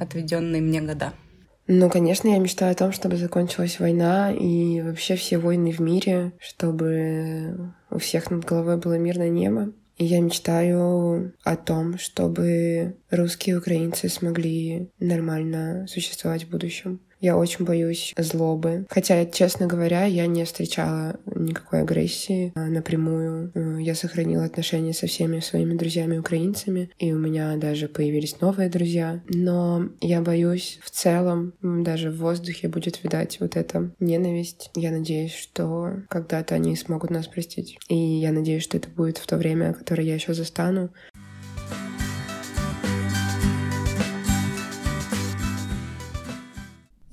отведенные 0.00 0.62
мне 0.62 0.80
года. 0.80 1.12
Ну, 1.68 1.90
конечно, 1.90 2.28
я 2.28 2.38
мечтаю 2.38 2.72
о 2.72 2.76
том, 2.76 2.92
чтобы 2.92 3.16
закончилась 3.16 3.80
война 3.80 4.32
и 4.32 4.82
вообще 4.82 5.16
все 5.16 5.38
войны 5.38 5.72
в 5.72 5.80
мире, 5.80 6.32
чтобы 6.38 7.72
у 7.90 7.98
всех 7.98 8.30
над 8.30 8.44
головой 8.44 8.76
было 8.76 8.98
мирное 8.98 9.30
небо. 9.30 9.72
И 9.98 10.04
я 10.04 10.20
мечтаю 10.20 11.32
о 11.42 11.56
том, 11.56 11.98
чтобы 11.98 12.96
русские 13.10 13.54
и 13.54 13.58
украинцы 13.58 14.08
смогли 14.08 14.90
нормально 15.00 15.86
существовать 15.88 16.44
в 16.44 16.50
будущем. 16.50 17.00
Я 17.20 17.36
очень 17.36 17.64
боюсь 17.64 18.14
злобы. 18.16 18.86
Хотя, 18.90 19.24
честно 19.26 19.66
говоря, 19.66 20.04
я 20.04 20.26
не 20.26 20.44
встречала 20.44 21.18
никакой 21.34 21.82
агрессии 21.82 22.52
а, 22.54 22.66
напрямую. 22.66 23.52
Э, 23.54 23.78
я 23.80 23.94
сохранила 23.94 24.44
отношения 24.44 24.92
со 24.92 25.06
всеми 25.06 25.40
своими 25.40 25.74
друзьями-украинцами, 25.74 26.90
и 26.98 27.12
у 27.12 27.18
меня 27.18 27.56
даже 27.56 27.88
появились 27.88 28.40
новые 28.40 28.68
друзья. 28.68 29.22
Но 29.28 29.88
я 30.00 30.20
боюсь, 30.20 30.78
в 30.82 30.90
целом, 30.90 31.54
даже 31.62 32.10
в 32.10 32.18
воздухе 32.18 32.68
будет 32.68 33.02
видать 33.02 33.38
вот 33.40 33.56
эта 33.56 33.90
ненависть. 33.98 34.70
Я 34.74 34.90
надеюсь, 34.90 35.34
что 35.34 36.02
когда-то 36.08 36.54
они 36.54 36.76
смогут 36.76 37.10
нас 37.10 37.26
простить. 37.26 37.78
И 37.88 37.96
я 37.96 38.32
надеюсь, 38.32 38.62
что 38.62 38.76
это 38.76 38.88
будет 38.88 39.18
в 39.18 39.26
то 39.26 39.36
время, 39.36 39.72
которое 39.72 40.04
я 40.04 40.14
еще 40.14 40.34
застану. 40.34 40.90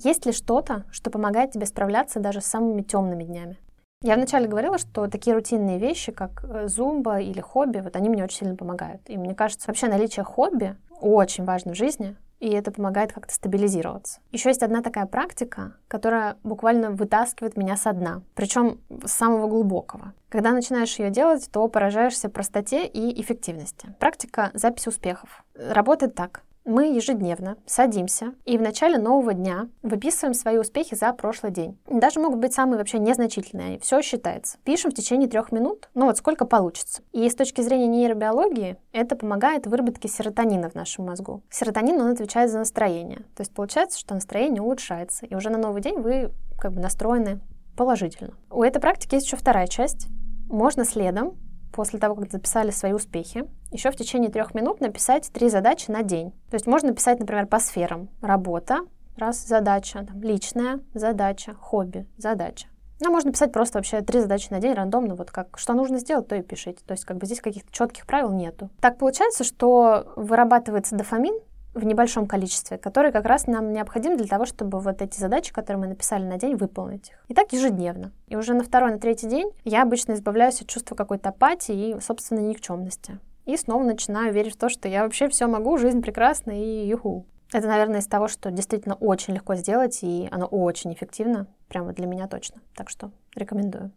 Есть 0.04 0.26
ли 0.26 0.32
что-то, 0.32 0.84
что 0.90 1.10
помогает 1.10 1.52
тебе 1.52 1.64
справляться 1.64 2.20
даже 2.20 2.42
с 2.42 2.46
самыми 2.46 2.82
темными 2.82 3.24
днями? 3.24 3.58
Я 4.02 4.16
вначале 4.16 4.46
говорила, 4.46 4.76
что 4.76 5.06
такие 5.08 5.34
рутинные 5.34 5.78
вещи, 5.78 6.12
как 6.12 6.44
э, 6.44 6.68
зумба 6.68 7.20
или 7.20 7.40
хобби, 7.40 7.78
вот 7.78 7.96
они 7.96 8.10
мне 8.10 8.22
очень 8.22 8.40
сильно 8.40 8.54
помогают. 8.54 9.00
И 9.06 9.16
мне 9.16 9.34
кажется, 9.34 9.66
вообще 9.66 9.88
наличие 9.88 10.22
хобби 10.22 10.76
очень 11.00 11.44
важно 11.44 11.72
в 11.72 11.76
жизни, 11.76 12.14
и 12.38 12.50
это 12.50 12.70
помогает 12.70 13.14
как-то 13.14 13.32
стабилизироваться. 13.32 14.20
Еще 14.30 14.50
есть 14.50 14.62
одна 14.62 14.82
такая 14.82 15.06
практика, 15.06 15.72
которая 15.88 16.36
буквально 16.44 16.90
вытаскивает 16.90 17.56
меня 17.56 17.78
со 17.78 17.94
дна, 17.94 18.20
причем 18.34 18.80
с 19.06 19.10
самого 19.10 19.48
глубокого. 19.48 20.12
Когда 20.28 20.52
начинаешь 20.52 20.98
ее 20.98 21.08
делать, 21.08 21.48
то 21.50 21.66
поражаешься 21.68 22.28
простоте 22.28 22.86
и 22.86 23.18
эффективности. 23.22 23.94
Практика 23.98 24.50
записи 24.52 24.90
успехов. 24.90 25.44
Работает 25.54 26.14
так. 26.14 26.42
Мы 26.64 26.86
ежедневно 26.94 27.58
садимся 27.66 28.32
и 28.46 28.56
в 28.56 28.62
начале 28.62 28.96
нового 28.96 29.34
дня 29.34 29.68
выписываем 29.82 30.32
свои 30.32 30.56
успехи 30.56 30.94
за 30.94 31.12
прошлый 31.12 31.52
день. 31.52 31.76
Даже 31.86 32.20
могут 32.20 32.38
быть 32.38 32.54
самые 32.54 32.78
вообще 32.78 32.98
незначительные, 32.98 33.78
все 33.80 34.00
считается. 34.00 34.56
Пишем 34.64 34.90
в 34.90 34.94
течение 34.94 35.28
трех 35.28 35.52
минут, 35.52 35.90
ну 35.92 36.06
вот 36.06 36.16
сколько 36.16 36.46
получится. 36.46 37.02
И 37.12 37.28
с 37.28 37.34
точки 37.34 37.60
зрения 37.60 37.86
нейробиологии 37.86 38.78
это 38.92 39.14
помогает 39.14 39.66
выработке 39.66 40.08
серотонина 40.08 40.70
в 40.70 40.74
нашем 40.74 41.04
мозгу. 41.04 41.42
Серотонин, 41.50 42.00
он 42.00 42.12
отвечает 42.12 42.50
за 42.50 42.60
настроение. 42.60 43.18
То 43.36 43.42
есть 43.42 43.52
получается, 43.52 43.98
что 43.98 44.14
настроение 44.14 44.62
улучшается, 44.62 45.26
и 45.26 45.34
уже 45.34 45.50
на 45.50 45.58
новый 45.58 45.82
день 45.82 45.98
вы 45.98 46.30
как 46.58 46.72
бы 46.72 46.80
настроены 46.80 47.40
положительно. 47.76 48.32
У 48.50 48.62
этой 48.62 48.80
практики 48.80 49.16
есть 49.16 49.26
еще 49.26 49.36
вторая 49.36 49.66
часть. 49.66 50.06
Можно 50.48 50.86
следом 50.86 51.36
после 51.74 51.98
того, 51.98 52.14
как 52.14 52.30
записали 52.30 52.70
свои 52.70 52.92
успехи, 52.92 53.44
еще 53.70 53.90
в 53.90 53.96
течение 53.96 54.30
трех 54.30 54.54
минут 54.54 54.80
написать 54.80 55.30
три 55.32 55.48
задачи 55.48 55.90
на 55.90 56.02
день. 56.02 56.30
То 56.50 56.54
есть 56.54 56.66
можно 56.66 56.94
писать, 56.94 57.18
например, 57.18 57.46
по 57.46 57.58
сферам. 57.58 58.08
Работа, 58.22 58.80
раз, 59.16 59.44
задача, 59.44 60.06
там, 60.06 60.22
личная 60.22 60.80
задача, 60.94 61.54
хобби, 61.54 62.06
задача. 62.16 62.68
Ну, 63.00 63.10
можно 63.10 63.32
писать 63.32 63.52
просто 63.52 63.78
вообще 63.78 64.00
три 64.02 64.20
задачи 64.20 64.48
на 64.50 64.60
день 64.60 64.72
рандомно, 64.72 65.16
вот 65.16 65.30
как 65.30 65.58
что 65.58 65.74
нужно 65.74 65.98
сделать, 65.98 66.28
то 66.28 66.36
и 66.36 66.42
пишите. 66.42 66.84
То 66.86 66.92
есть 66.92 67.04
как 67.04 67.18
бы 67.18 67.26
здесь 67.26 67.40
каких-то 67.40 67.70
четких 67.72 68.06
правил 68.06 68.30
нету. 68.30 68.70
Так 68.80 68.98
получается, 68.98 69.42
что 69.42 70.12
вырабатывается 70.14 70.94
дофамин, 70.94 71.34
в 71.74 71.84
небольшом 71.84 72.26
количестве, 72.26 72.78
который 72.78 73.12
как 73.12 73.26
раз 73.26 73.46
нам 73.46 73.72
необходим 73.72 74.16
для 74.16 74.26
того, 74.26 74.46
чтобы 74.46 74.80
вот 74.80 75.02
эти 75.02 75.18
задачи, 75.18 75.52
которые 75.52 75.80
мы 75.80 75.86
написали 75.88 76.24
на 76.24 76.38
день, 76.38 76.56
выполнить 76.56 77.10
их. 77.10 77.24
И 77.28 77.34
так 77.34 77.52
ежедневно. 77.52 78.12
И 78.28 78.36
уже 78.36 78.54
на 78.54 78.62
второй, 78.62 78.92
на 78.92 78.98
третий 78.98 79.28
день 79.28 79.50
я 79.64 79.82
обычно 79.82 80.12
избавляюсь 80.12 80.60
от 80.60 80.68
чувства 80.68 80.94
какой-то 80.94 81.30
апатии 81.30 81.90
и, 81.90 82.00
собственно, 82.00 82.40
никчемности. 82.40 83.18
И 83.44 83.56
снова 83.56 83.82
начинаю 83.82 84.32
верить 84.32 84.54
в 84.54 84.58
то, 84.58 84.68
что 84.68 84.88
я 84.88 85.02
вообще 85.02 85.28
все 85.28 85.46
могу, 85.46 85.76
жизнь 85.76 86.00
прекрасна 86.00 86.52
и 86.52 86.86
юху. 86.86 87.26
Это, 87.52 87.68
наверное, 87.68 88.00
из 88.00 88.06
того, 88.06 88.26
что 88.26 88.50
действительно 88.50 88.94
очень 88.94 89.34
легко 89.34 89.54
сделать, 89.54 89.98
и 90.02 90.28
оно 90.30 90.46
очень 90.46 90.92
эффективно, 90.92 91.46
прямо 91.68 91.92
для 91.92 92.06
меня 92.06 92.26
точно. 92.26 92.62
Так 92.74 92.88
что 92.88 93.10
рекомендую. 93.36 93.90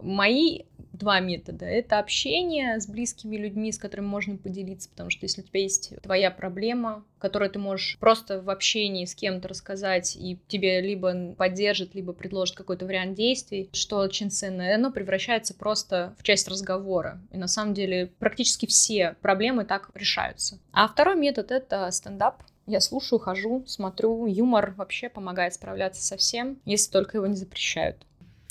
Мои 0.00 0.62
два 0.98 1.20
метода. 1.20 1.64
Это 1.64 1.98
общение 1.98 2.80
с 2.80 2.86
близкими 2.86 3.36
людьми, 3.36 3.72
с 3.72 3.78
которыми 3.78 4.06
можно 4.06 4.36
поделиться, 4.36 4.90
потому 4.90 5.10
что 5.10 5.24
если 5.24 5.42
у 5.42 5.44
тебя 5.44 5.60
есть 5.60 5.92
твоя 6.02 6.30
проблема, 6.30 7.04
которую 7.18 7.50
ты 7.50 7.58
можешь 7.58 7.96
просто 7.98 8.40
в 8.40 8.50
общении 8.50 9.04
с 9.04 9.14
кем-то 9.14 9.48
рассказать, 9.48 10.16
и 10.16 10.38
тебе 10.48 10.80
либо 10.80 11.34
поддержит, 11.34 11.94
либо 11.94 12.12
предложит 12.12 12.56
какой-то 12.56 12.86
вариант 12.86 13.14
действий, 13.14 13.70
что 13.72 13.98
очень 13.98 14.30
ценно, 14.30 14.74
оно 14.74 14.90
превращается 14.90 15.54
просто 15.54 16.14
в 16.18 16.22
часть 16.22 16.48
разговора. 16.48 17.20
И 17.32 17.36
на 17.36 17.48
самом 17.48 17.74
деле 17.74 18.12
практически 18.18 18.66
все 18.66 19.16
проблемы 19.22 19.64
так 19.64 19.90
решаются. 19.94 20.58
А 20.72 20.88
второй 20.88 21.16
метод— 21.16 21.50
это 21.52 21.90
стендап. 21.90 22.42
Я 22.66 22.80
слушаю, 22.80 23.18
хожу, 23.18 23.64
смотрю. 23.66 24.26
Юмор 24.26 24.74
вообще 24.76 25.08
помогает 25.08 25.54
справляться 25.54 26.02
со 26.02 26.18
всем, 26.18 26.58
если 26.66 26.92
только 26.92 27.16
его 27.16 27.26
не 27.26 27.34
запрещают. 27.36 28.04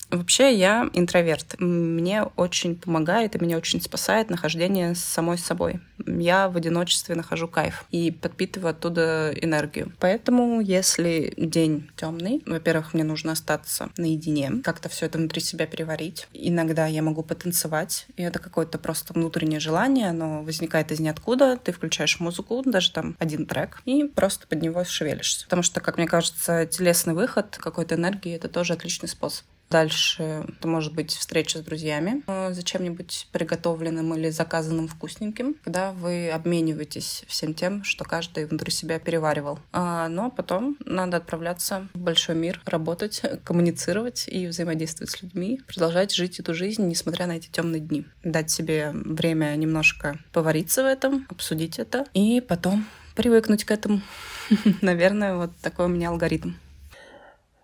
Вообще 0.10 0.56
я 0.56 0.90
интроверт. 0.94 1.60
Мне 1.60 2.24
очень 2.24 2.76
помогает 2.76 3.36
и 3.36 3.40
меня 3.40 3.58
очень 3.58 3.82
спасает 3.82 4.30
нахождение 4.30 4.96
с 4.96 5.00
самой 5.00 5.38
собой. 5.38 5.82
Я 6.06 6.48
в 6.48 6.56
одиночестве 6.56 7.16
нахожу 7.16 7.48
кайф 7.48 7.86
и 7.92 8.12
подпитываю 8.12 8.72
оттуда 8.72 9.34
энергию. 9.34 9.92
Поэтому, 10.00 10.62
если 10.62 11.34
день 11.36 11.90
темный, 11.98 12.42
во-первых, 12.46 12.94
мне 12.94 13.04
нужно 13.04 13.34
остаться 13.34 13.90
наедине, 13.98 14.62
как-то 14.64 14.88
все 14.88 15.08
это 15.08 15.18
внутри 15.18 15.42
себя 15.42 15.66
переварить. 15.66 16.28
Иногда 16.34 16.88
я 16.88 17.02
могу 17.02 17.24
потанцевать, 17.24 18.08
и 18.16 18.24
это 18.24 18.40
какое-то 18.40 18.78
просто 18.78 19.14
внутреннее 19.14 19.60
желание, 19.60 20.10
оно 20.10 20.44
возникает 20.44 20.92
из 20.92 21.00
ниоткуда. 21.00 21.58
Ты 21.58 21.74
включаешь 21.74 22.20
музыку, 22.20 22.64
даже 22.66 22.92
там 22.92 23.16
один 23.20 23.46
трек, 23.46 23.82
и 23.86 24.06
просто 24.06 24.48
под 24.48 24.62
него 24.62 24.86
шевелишься. 24.86 25.46
Потому 25.46 25.64
что, 25.64 25.82
как 25.82 25.98
мне 25.98 26.08
кажется, 26.08 26.66
телесный 26.66 27.14
выход 27.14 27.58
какой-то 27.60 27.96
энергии— 27.96 28.34
это 28.36 28.48
тоже 28.48 28.74
отличный 28.74 29.10
способ. 29.10 29.46
Дальше 29.70 30.46
это 30.48 30.68
может 30.68 30.94
быть 30.94 31.12
встреча 31.12 31.60
с 31.60 31.62
друзьями 31.62 32.24
э, 32.28 32.54
за 32.54 32.64
чем-нибудь 32.64 33.28
приготовленным 33.32 34.14
или 34.16 34.30
заказанным 34.30 34.88
вкусненьким, 34.88 35.56
когда 35.64 35.92
вы 35.92 36.30
обмениваетесь 36.30 37.24
всем 37.28 37.54
тем, 37.54 37.84
что 37.84 38.06
каждый 38.06 38.46
внутри 38.46 38.72
себя 38.72 39.00
переваривал. 39.00 39.60
А, 39.74 40.08
но 40.08 40.32
потом 40.32 40.78
надо 40.86 41.18
отправляться 41.18 41.88
в 41.94 42.00
большой 42.00 42.36
мир, 42.36 42.62
работать, 42.66 43.22
коммуницировать 43.44 44.28
и 44.28 44.48
взаимодействовать 44.48 45.12
с 45.12 45.22
людьми, 45.22 45.60
продолжать 45.68 46.14
жить 46.14 46.40
эту 46.40 46.54
жизнь, 46.54 46.88
несмотря 46.88 47.28
на 47.28 47.34
эти 47.34 47.50
темные 47.50 47.82
дни. 47.82 48.06
Дать 48.24 48.50
себе 48.50 48.92
время 48.94 49.56
немножко 49.56 50.20
повариться 50.32 50.84
в 50.84 50.86
этом, 50.86 51.26
обсудить 51.30 51.80
это 51.80 52.06
и 52.14 52.42
потом 52.42 52.86
привыкнуть 53.16 53.66
к 53.66 53.72
этому. 53.72 54.02
Наверное, 54.82 55.36
вот 55.36 55.52
такой 55.62 55.86
у 55.86 55.90
меня 55.90 56.10
алгоритм. 56.10 56.52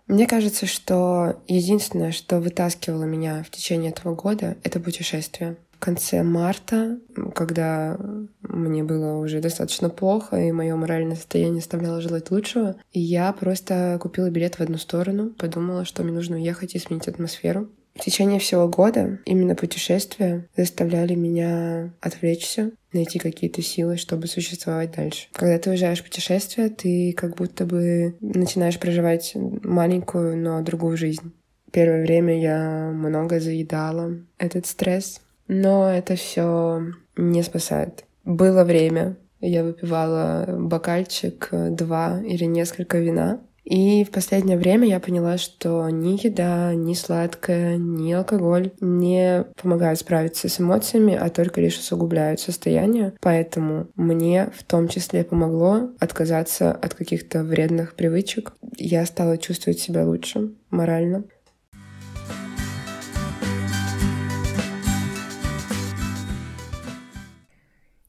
Мне 0.08 0.28
кажется, 0.28 0.66
что 0.66 1.42
единственное, 1.48 2.12
что 2.12 2.40
вытаскивало 2.40 3.04
меня 3.04 3.44
в 3.44 3.50
течение 3.50 3.92
этого 3.92 4.16
года, 4.16 4.58
это 4.64 4.80
путешествие. 4.80 5.58
В 5.72 5.80
конце 5.80 6.24
марта, 6.24 7.00
когда 7.36 7.98
мне 8.42 8.84
было 8.84 9.18
уже 9.18 9.42
достаточно 9.42 9.90
плохо, 9.90 10.38
и 10.38 10.52
мое 10.52 10.76
моральное 10.76 11.16
состояние 11.16 11.60
оставляло 11.60 12.00
желать 12.00 12.32
лучшего, 12.32 12.76
я 12.94 13.34
просто 13.34 13.98
купила 14.02 14.30
билет 14.30 14.56
в 14.56 14.62
одну 14.62 14.78
сторону, 14.78 15.30
подумала, 15.32 15.84
что 15.84 16.04
мне 16.04 16.14
нужно 16.14 16.38
уехать 16.38 16.76
и 16.76 16.80
сменить 16.80 17.08
атмосферу. 17.08 17.70
В 17.96 18.00
течение 18.00 18.40
всего 18.40 18.68
года 18.68 19.20
именно 19.26 19.56
путешествия 19.56 20.48
заставляли 20.58 21.14
меня 21.14 21.94
отвлечься, 22.02 22.72
найти 22.92 23.20
какие-то 23.20 23.62
силы, 23.62 23.98
чтобы 23.98 24.28
существовать 24.28 24.92
дальше. 24.92 25.28
Когда 25.34 25.60
ты 25.60 25.70
уезжаешь 25.70 26.02
в 26.02 26.04
путешествие, 26.04 26.70
ты 26.70 27.14
как 27.14 27.36
будто 27.36 27.66
бы 27.66 28.16
начинаешь 28.20 28.80
проживать 28.80 29.34
маленькую, 29.36 30.38
но 30.38 30.62
другую 30.62 30.98
жизнь. 30.98 31.34
Первое 31.72 32.04
время 32.04 32.40
я 32.40 32.92
много 32.94 33.40
заедала 33.40 34.18
этот 34.38 34.66
стресс, 34.66 35.22
но 35.48 35.92
это 35.92 36.16
все 36.16 36.82
не 37.16 37.44
спасает. 37.44 38.06
Было 38.26 38.64
время, 38.64 39.18
я 39.40 39.64
выпивала 39.64 40.46
бокальчик, 40.48 41.50
два 41.52 42.22
или 42.24 42.46
несколько 42.46 43.00
вина, 43.00 43.42
и 43.64 44.04
в 44.04 44.12
последнее 44.12 44.58
время 44.58 44.88
я 44.88 45.00
поняла, 45.00 45.38
что 45.38 45.90
ни 45.90 46.24
еда, 46.26 46.74
ни 46.74 46.94
сладкое, 46.94 47.78
ни 47.78 48.12
алкоголь 48.12 48.72
не 48.82 49.46
помогают 49.62 50.00
справиться 50.00 50.50
с 50.50 50.60
эмоциями, 50.60 51.16
а 51.16 51.30
только 51.30 51.62
лишь 51.62 51.78
усугубляют 51.78 52.40
состояние. 52.40 53.14
Поэтому 53.22 53.88
мне 53.96 54.52
в 54.54 54.64
том 54.64 54.88
числе 54.90 55.24
помогло 55.24 55.90
отказаться 56.00 56.72
от 56.72 56.94
каких-то 56.94 57.44
вредных 57.44 57.96
привычек. 57.96 58.54
Я 58.78 59.06
стала 59.06 59.38
чувствовать 59.38 59.80
себя 59.80 60.06
лучше 60.06 60.52
морально. 60.70 61.24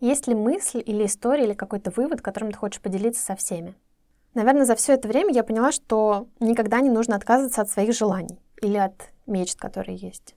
Есть 0.00 0.26
ли 0.26 0.34
мысль 0.34 0.82
или 0.84 1.06
история, 1.06 1.44
или 1.44 1.54
какой-то 1.54 1.90
вывод, 1.90 2.20
которым 2.20 2.52
ты 2.52 2.58
хочешь 2.58 2.82
поделиться 2.82 3.24
со 3.24 3.36
всеми? 3.36 3.74
Наверное, 4.34 4.64
за 4.64 4.74
все 4.74 4.94
это 4.94 5.08
время 5.08 5.32
я 5.32 5.44
поняла, 5.44 5.70
что 5.70 6.28
никогда 6.40 6.80
не 6.80 6.90
нужно 6.90 7.16
отказываться 7.16 7.62
от 7.62 7.70
своих 7.70 7.94
желаний 7.94 8.40
или 8.60 8.76
от 8.76 8.94
мечт, 9.26 9.58
которые 9.58 9.96
есть. 9.96 10.34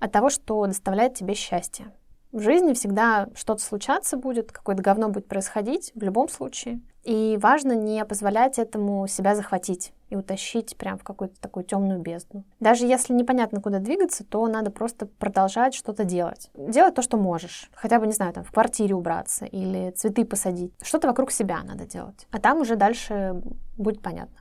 От 0.00 0.12
того, 0.12 0.30
что 0.30 0.66
доставляет 0.66 1.14
тебе 1.14 1.34
счастье. 1.34 1.92
В 2.32 2.40
жизни 2.40 2.74
всегда 2.74 3.28
что-то 3.34 3.62
случаться 3.62 4.16
будет, 4.16 4.52
какое-то 4.52 4.82
говно 4.82 5.08
будет 5.08 5.26
происходить 5.26 5.92
в 5.94 6.02
любом 6.02 6.28
случае. 6.28 6.80
И 7.02 7.38
важно 7.40 7.72
не 7.72 8.04
позволять 8.04 8.58
этому 8.58 9.06
себя 9.06 9.34
захватить 9.34 9.92
и 10.08 10.16
утащить 10.16 10.76
прям 10.76 10.98
в 10.98 11.04
какую-то 11.04 11.40
такую 11.40 11.64
темную 11.64 12.00
бездну. 12.00 12.44
Даже 12.60 12.86
если 12.86 13.12
непонятно, 13.12 13.60
куда 13.60 13.78
двигаться, 13.78 14.24
то 14.24 14.46
надо 14.46 14.70
просто 14.70 15.06
продолжать 15.06 15.74
что-то 15.74 16.04
делать. 16.04 16.50
Делать 16.54 16.94
то, 16.94 17.02
что 17.02 17.16
можешь. 17.16 17.70
Хотя 17.72 17.98
бы, 17.98 18.06
не 18.06 18.12
знаю, 18.12 18.32
там, 18.32 18.44
в 18.44 18.52
квартире 18.52 18.94
убраться 18.94 19.46
или 19.46 19.90
цветы 19.90 20.24
посадить. 20.24 20.72
Что-то 20.82 21.08
вокруг 21.08 21.32
себя 21.32 21.62
надо 21.62 21.86
делать. 21.86 22.26
А 22.30 22.38
там 22.38 22.60
уже 22.60 22.76
дальше 22.76 23.42
будет 23.76 24.00
понятно. 24.00 24.38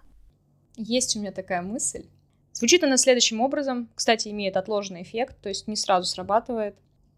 Есть 0.77 1.15
у 1.15 1.19
меня 1.19 1.31
такая 1.31 1.61
мысль. 1.61 2.05
Звучит 2.53 2.83
она 2.83 2.97
следующим 2.97 3.41
образом. 3.41 3.89
Кстати, 3.95 4.29
имеет 4.29 4.57
отложенный 4.57 5.01
эффект, 5.01 5.37
то 5.41 5.49
есть 5.49 5.67
не 5.67 5.75
сразу 5.75 6.07
срабатывает. 6.07 6.77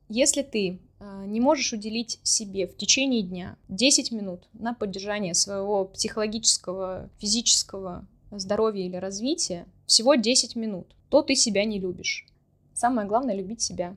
Если 0.10 0.42
ты 0.42 0.80
а, 1.00 1.26
не 1.26 1.40
можешь 1.40 1.74
уделить 1.74 2.20
себе 2.24 2.66
в 2.68 2.78
течение 2.78 3.22
дня 3.22 3.58
10 3.68 4.12
минут 4.12 4.48
на 4.54 4.74
поддержание 4.74 5.34
своего 5.34 5.86
психологического, 5.86 7.10
физического 7.20 8.08
здоровья 8.32 8.86
или 8.86 8.96
развития, 8.98 9.66
всего 9.86 10.16
10 10.16 10.56
минут, 10.56 10.88
то 11.10 11.22
ты 11.22 11.36
себя 11.36 11.66
не 11.66 11.80
любишь. 11.80 12.26
Самое 12.74 13.08
главное— 13.08 13.36
любить 13.38 13.62
себя. 13.62 13.96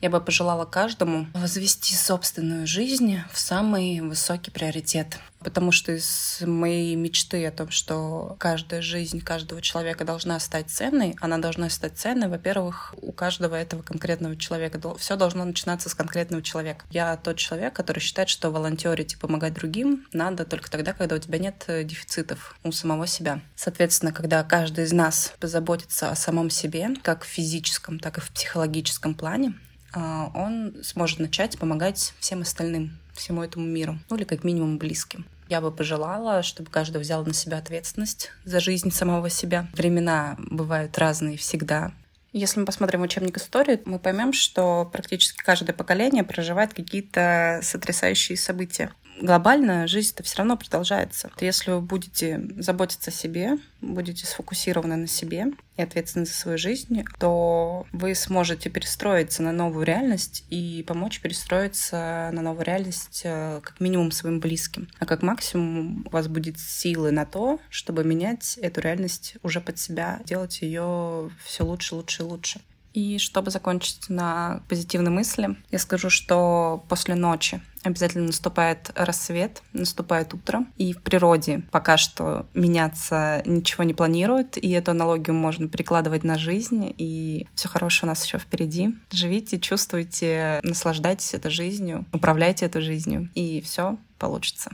Я 0.00 0.10
бы 0.10 0.20
пожелала 0.20 0.64
каждому 0.64 1.26
возвести 1.34 1.94
собственную 1.94 2.66
жизнь 2.66 3.18
в 3.32 3.38
самый 3.38 4.00
высокий 4.00 4.50
приоритет. 4.50 5.18
Потому 5.40 5.70
что 5.72 5.92
из 5.92 6.40
моей 6.44 6.94
мечты 6.96 7.46
о 7.46 7.52
том, 7.52 7.70
что 7.70 8.36
каждая 8.38 8.82
жизнь 8.82 9.20
каждого 9.20 9.62
человека 9.62 10.04
должна 10.04 10.38
стать 10.40 10.70
ценной, 10.70 11.16
она 11.20 11.38
должна 11.38 11.70
стать 11.70 11.96
ценной, 11.96 12.28
во-первых, 12.28 12.94
у 13.00 13.12
каждого 13.12 13.54
этого 13.54 13.82
конкретного 13.82 14.36
человека. 14.36 14.80
Все 14.96 15.16
должно 15.16 15.44
начинаться 15.44 15.88
с 15.88 15.94
конкретного 15.94 16.42
человека. 16.42 16.84
Я 16.90 17.16
тот 17.16 17.36
человек, 17.36 17.74
который 17.74 18.00
считает, 18.00 18.28
что 18.28 18.50
волонтерить 18.50 19.14
и 19.14 19.16
помогать 19.16 19.54
другим 19.54 20.06
надо 20.12 20.44
только 20.44 20.70
тогда, 20.70 20.92
когда 20.92 21.16
у 21.16 21.18
тебя 21.18 21.38
нет 21.38 21.64
э, 21.68 21.84
дефицитов 21.84 22.56
у 22.64 22.72
самого 22.72 23.06
себя. 23.06 23.40
Соответственно, 23.54 24.12
когда 24.12 24.42
каждый 24.42 24.84
из 24.84 24.92
нас 24.92 25.32
позаботится 25.38 26.10
о 26.10 26.16
самом 26.16 26.50
себе, 26.50 26.90
как 27.02 27.24
в 27.24 27.28
физическом, 27.28 27.98
так 27.98 28.18
и 28.18 28.20
в 28.20 28.30
психологическом 28.30 29.14
плане, 29.14 29.54
а, 29.92 30.30
он 30.34 30.76
сможет 30.82 31.18
начать 31.18 31.58
помогать 31.58 32.14
всем 32.20 32.42
остальным, 32.42 32.98
всему 33.18 33.42
этому 33.42 33.66
миру, 33.66 33.98
ну 34.08 34.16
или 34.16 34.24
как 34.24 34.44
минимум 34.44 34.78
близким. 34.78 35.26
Я 35.48 35.60
бы 35.60 35.70
пожелала, 35.70 36.42
чтобы 36.42 36.70
каждый 36.70 37.00
взял 37.00 37.24
на 37.24 37.32
себя 37.32 37.58
ответственность 37.58 38.30
за 38.44 38.60
жизнь 38.60 38.90
самого 38.90 39.30
себя. 39.30 39.68
Времена 39.72 40.36
бывают 40.38 40.98
разные 40.98 41.38
всегда. 41.38 41.92
Если 42.32 42.60
мы 42.60 42.66
посмотрим 42.66 43.02
учебник 43.02 43.38
истории, 43.38 43.80
мы 43.86 43.98
поймем, 43.98 44.34
что 44.34 44.84
практически 44.92 45.42
каждое 45.42 45.72
поколение 45.72 46.24
проживает 46.24 46.74
какие-то 46.74 47.60
сотрясающие 47.62 48.36
события 48.36 48.92
глобально 49.20 49.86
жизнь-то 49.86 50.22
все 50.22 50.38
равно 50.38 50.56
продолжается. 50.56 51.30
Если 51.40 51.70
вы 51.70 51.80
будете 51.80 52.40
заботиться 52.56 53.10
о 53.10 53.14
себе, 53.14 53.58
будете 53.80 54.26
сфокусированы 54.26 54.96
на 54.96 55.06
себе 55.06 55.46
и 55.76 55.82
ответственны 55.82 56.26
за 56.26 56.32
свою 56.32 56.58
жизнь, 56.58 57.04
то 57.18 57.86
вы 57.92 58.14
сможете 58.14 58.70
перестроиться 58.70 59.42
на 59.42 59.52
новую 59.52 59.84
реальность 59.84 60.44
и 60.50 60.84
помочь 60.86 61.20
перестроиться 61.20 62.30
на 62.32 62.42
новую 62.42 62.64
реальность 62.64 63.22
э, 63.24 63.60
как 63.62 63.80
минимум 63.80 64.10
своим 64.10 64.40
близким. 64.40 64.88
А 64.98 65.06
как 65.06 65.22
максимум 65.22 66.06
у 66.06 66.10
вас 66.10 66.28
будет 66.28 66.58
силы 66.58 67.10
на 67.10 67.24
то, 67.24 67.60
чтобы 67.70 68.04
менять 68.04 68.58
эту 68.58 68.80
реальность 68.80 69.36
уже 69.42 69.60
под 69.60 69.78
себя, 69.78 70.20
делать 70.24 70.62
ее 70.62 71.30
все 71.44 71.64
лучше, 71.64 71.94
лучше 71.94 72.24
лучше. 72.24 72.60
И 72.94 73.18
чтобы 73.18 73.50
закончить 73.50 74.08
на 74.08 74.62
позитивной 74.68 75.10
мысли, 75.10 75.56
я 75.70 75.78
скажу, 75.78 76.10
что 76.10 76.84
после 76.88 77.14
ночи 77.14 77.60
обязательно 77.82 78.26
наступает 78.26 78.90
рассвет, 78.94 79.62
наступает 79.72 80.34
утро. 80.34 80.66
И 80.76 80.92
в 80.92 81.02
природе 81.02 81.62
пока 81.70 81.96
что 81.96 82.46
меняться 82.54 83.42
ничего 83.46 83.84
не 83.84 83.94
планирует. 83.94 84.62
И 84.62 84.70
эту 84.70 84.92
аналогию 84.92 85.34
можно 85.34 85.68
прикладывать 85.68 86.24
на 86.24 86.38
жизнь. 86.38 86.94
И 86.98 87.46
все 87.54 87.68
хорошее 87.68 88.08
у 88.08 88.10
нас 88.10 88.24
еще 88.24 88.38
впереди. 88.38 88.94
Живите, 89.10 89.58
чувствуйте, 89.58 90.60
наслаждайтесь 90.62 91.34
этой 91.34 91.50
жизнью, 91.50 92.06
управляйте 92.12 92.66
этой 92.66 92.82
жизнью, 92.82 93.30
и 93.34 93.60
все 93.60 93.98
получится. 94.18 94.72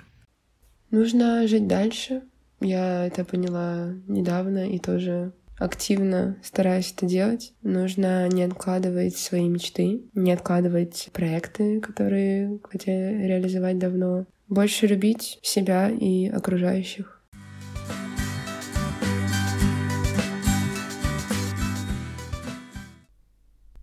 Нужно 0.91 1.47
жить 1.49 1.67
дальше. 1.67 2.23
Я 2.61 3.07
это 3.07 3.25
поняла 3.25 3.89
недавно 4.07 4.71
и 4.71 4.79
тоже 4.79 5.33
активно 5.59 6.37
стараюсь 6.43 6.93
это 6.93 7.07
делать. 7.07 7.53
Нужно 7.63 8.29
не 8.29 8.43
откладывать 8.43 9.17
свои 9.17 9.49
мечты, 9.49 10.03
не 10.15 10.33
откладывать 10.33 11.11
проекты, 11.13 11.81
которые 11.81 12.59
хотели 12.63 13.27
реализовать 13.27 13.79
давно. 13.79 14.27
Больше 14.49 14.87
любить 14.87 15.39
себя 15.43 15.89
и 15.91 16.29
окружающих. 16.29 17.23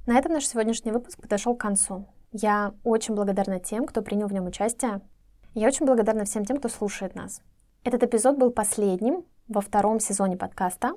На 0.06 0.18
этом 0.18 0.34
наш 0.34 0.46
сегодняшний 0.46 0.92
выпуск 0.92 1.22
подошел 1.22 1.56
к 1.56 1.62
концу. 1.62 2.08
Я 2.34 2.74
очень 2.84 3.16
благодарна 3.16 3.60
тем, 3.60 3.86
кто 3.86 4.02
принял 4.02 4.28
в 4.28 4.34
нем 4.34 4.46
участие. 4.46 5.02
Я 5.54 5.68
очень 5.68 5.86
благодарна 5.86 6.26
всем 6.26 6.44
тем, 6.44 6.58
кто 6.58 6.70
слушает 6.70 7.16
нас. 7.16 7.42
Этот 7.84 8.04
эпизод 8.04 8.38
был 8.38 8.52
последним 8.52 9.24
во 9.48 9.62
втором 9.62 10.00
сезоне 10.00 10.38
подкаста, 10.38 10.94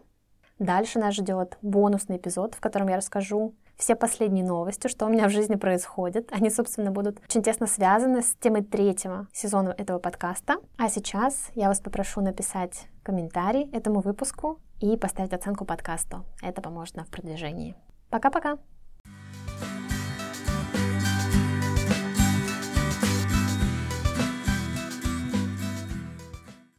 Дальше 0.59 0.99
нас 0.99 1.15
ждет 1.15 1.59
бонусный 1.63 2.17
эпизод, 2.17 2.55
в 2.55 2.61
котором 2.61 2.89
я 2.89 2.97
расскажу 2.97 3.55
все 3.77 3.97
последние 3.97 4.45
новости, 4.45 4.89
что 4.89 5.07
у 5.07 5.09
меня 5.09 5.29
в 5.29 5.33
жизни 5.33 5.57
происходит. 5.57 6.31
Они, 6.33 6.51
собственно, 6.51 6.91
будут 6.91 7.21
очень 7.25 7.43
тесно 7.43 7.67
связаны 7.67 8.23
с 8.23 8.35
темой 8.41 8.63
третьего 8.63 9.27
сезона 9.33 9.75
этого 9.77 9.99
подкаста. 9.99 10.57
А 10.79 10.89
сейчас 10.89 11.51
я 11.55 11.69
вас 11.69 11.81
попрошу 11.81 12.21
написать 12.21 12.87
комментарий 13.03 13.69
этому 13.73 14.01
выпуску 14.01 14.61
и 14.81 14.97
поставить 14.97 15.33
оценку 15.33 15.65
подкасту. 15.65 16.25
Это 16.41 16.63
поможет 16.63 16.97
нам 16.97 17.07
в 17.07 17.11
продвижении. 17.11 17.75
Пока-пока! 18.11 18.59